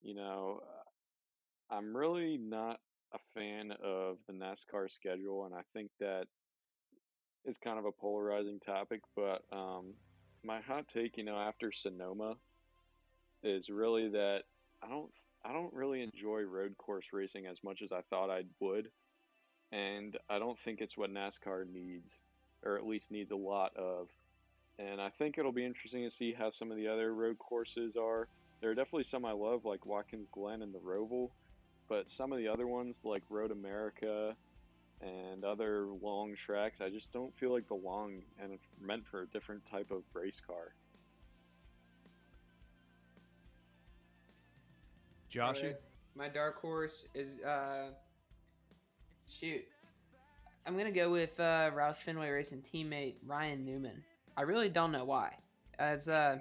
[0.00, 2.78] you know, uh, I'm really not
[3.12, 6.26] a fan of the NASCAR schedule, and I think that
[7.44, 9.00] is kind of a polarizing topic.
[9.16, 9.94] But um,
[10.44, 12.36] my hot take, you know, after Sonoma,
[13.42, 14.42] is really that
[14.82, 15.10] I don't
[15.44, 18.88] I don't really enjoy road course racing as much as I thought I would,
[19.72, 22.20] and I don't think it's what NASCAR needs,
[22.64, 24.08] or at least needs a lot of.
[24.78, 27.96] And I think it'll be interesting to see how some of the other road courses
[27.96, 28.28] are.
[28.60, 31.30] There are definitely some I love, like Watkins Glen and the Roval,
[31.88, 34.36] but some of the other ones, like Road America
[35.00, 39.26] and other long tracks, I just don't feel like belong and it's meant for a
[39.26, 40.74] different type of race car.
[45.28, 45.76] Josh, Alright,
[46.16, 47.90] My dark horse is uh
[49.28, 49.62] shoot.
[50.66, 54.02] I'm gonna go with uh Roush Fenway Racing teammate Ryan Newman.
[54.36, 55.34] I really don't know why.
[55.78, 56.38] As uh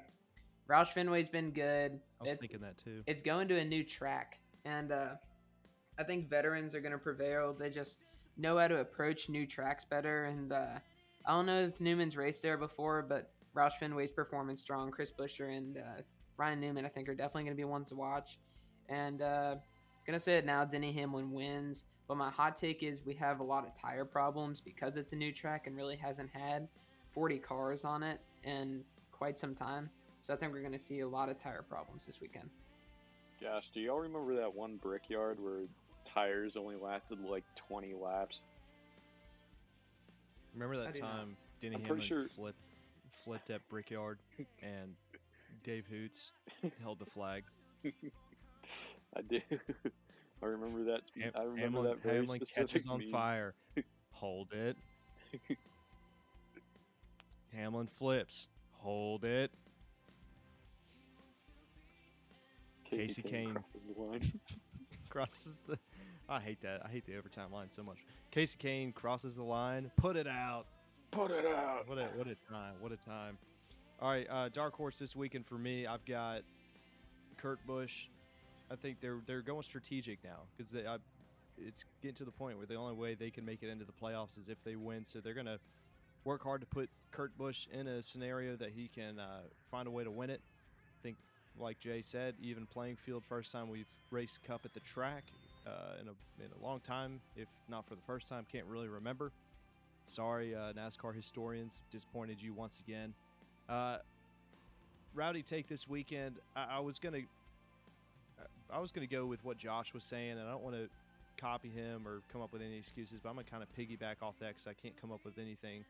[0.69, 1.99] Roush Fenway's been good.
[2.19, 3.03] I was It's- thinking that too.
[3.07, 5.09] it's going to a new track and uh,
[5.99, 7.53] i think veterans are going to prevail.
[7.53, 7.99] They just
[8.37, 10.79] know how to approach new tracks better and uh,
[11.25, 14.91] i don't know if newman's raced there before but roush fenway's performance strong.
[14.91, 16.01] Chris buescher and uh,
[16.37, 18.37] ryan newman i think are definitely going to be ones to watch.
[18.89, 19.55] And uh,
[20.05, 21.85] gonna say it now denny hamlin wins.
[22.07, 25.15] But my hot take is we have a lot of tire problems because it's a
[25.15, 26.69] new track and really hasn't had
[27.13, 29.89] 40 cars on it in quite some time.
[30.21, 32.49] So i think we're going to see a lot of tire problems this weekend.
[33.41, 35.63] Gosh, do y'all remember that one brickyard where
[36.17, 38.41] tires only lasted like 20 laps?
[40.53, 41.11] Remember that do not.
[41.11, 42.57] time Denny I'm Hamlin sure- flipped
[43.11, 44.19] flipped at Brickyard
[44.61, 44.95] and
[45.63, 46.31] Dave Hoots
[46.81, 47.43] held the flag.
[47.85, 49.39] I do.
[50.43, 51.07] I remember that.
[51.07, 53.11] spe- Ham- I remember Hamlin, that very Hamlin specific catches on meme.
[53.11, 53.53] fire.
[54.11, 54.75] Hold it.
[57.55, 58.47] Hamlin flips.
[58.73, 59.51] Hold it.
[62.91, 63.53] Kasey Kahne.
[63.53, 64.39] crosses the line.
[65.17, 65.79] Crosses the.
[66.29, 66.81] I hate that.
[66.85, 67.97] I hate the overtime line so much.
[68.31, 69.89] Kasey Kahne crosses the line.
[69.97, 70.67] Put it out.
[71.09, 71.87] Put it out.
[71.87, 72.75] What a what a time!
[72.79, 73.39] What a time!
[73.99, 75.87] All right, uh, dark horse this weekend for me.
[75.87, 76.41] I've got
[77.37, 78.09] Kurt Busch.
[78.69, 80.97] I think they're they're going strategic now because they I,
[81.57, 83.93] it's getting to the point where the only way they can make it into the
[83.93, 85.03] playoffs is if they win.
[85.03, 85.57] So they're gonna
[86.25, 89.39] work hard to put Kurt Busch in a scenario that he can uh,
[89.71, 90.41] find a way to win it.
[90.43, 91.15] I think,
[91.59, 95.23] like Jay said, even playing field first time we've raced Cup at the track
[95.65, 98.87] uh, in a in a long time, if not for the first time, can't really
[98.87, 99.31] remember.
[100.05, 103.13] Sorry, uh, NASCAR historians, disappointed you once again.
[103.67, 103.97] Uh,
[105.13, 106.37] rowdy take this weekend.
[106.55, 107.21] I, I was gonna,
[108.71, 110.87] I was gonna go with what Josh was saying, and I don't want to
[111.37, 114.35] copy him or come up with any excuses, but I'm gonna kind of piggyback off
[114.39, 115.83] that because I can't come up with anything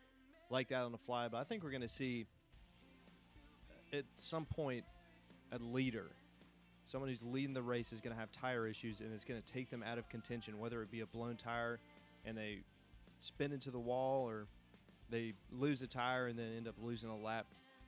[0.50, 1.28] like that on the fly.
[1.28, 2.26] But I think we're gonna see
[3.94, 4.84] at some point
[5.52, 6.12] a leader
[6.88, 9.54] someone who's leading the race is going to have tire issues and it's going to
[9.54, 11.80] take them out of contention, whether it be a blown tire
[12.26, 12.60] and they
[13.20, 14.48] spin into the wall or
[15.10, 17.46] they lose a tire and then end up losing a lap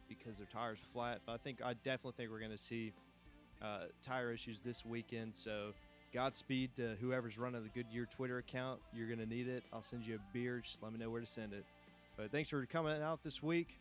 [0.09, 1.21] because their tire's flat.
[1.25, 2.91] But I think I definitely think we're going to see
[3.61, 5.33] uh, tire issues this weekend.
[5.33, 5.71] So
[6.13, 8.81] Godspeed to whoever's running the Goodyear Twitter account.
[8.93, 9.63] You're going to need it.
[9.71, 10.59] I'll send you a beer.
[10.63, 11.63] Just let me know where to send it.
[12.17, 13.77] But thanks for coming out this week.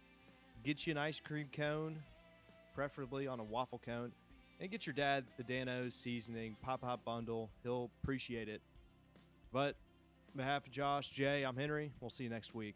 [0.65, 1.97] Get you an ice cream cone,
[2.75, 4.13] preferably on a waffle cone,
[4.61, 7.51] and get your dad the Dan-O's seasoning pop pop bundle.
[7.63, 8.61] He'll appreciate it.
[9.53, 9.77] But
[10.33, 11.93] on behalf of Josh, Jay, I'm Henry.
[12.01, 12.75] We'll see you next week.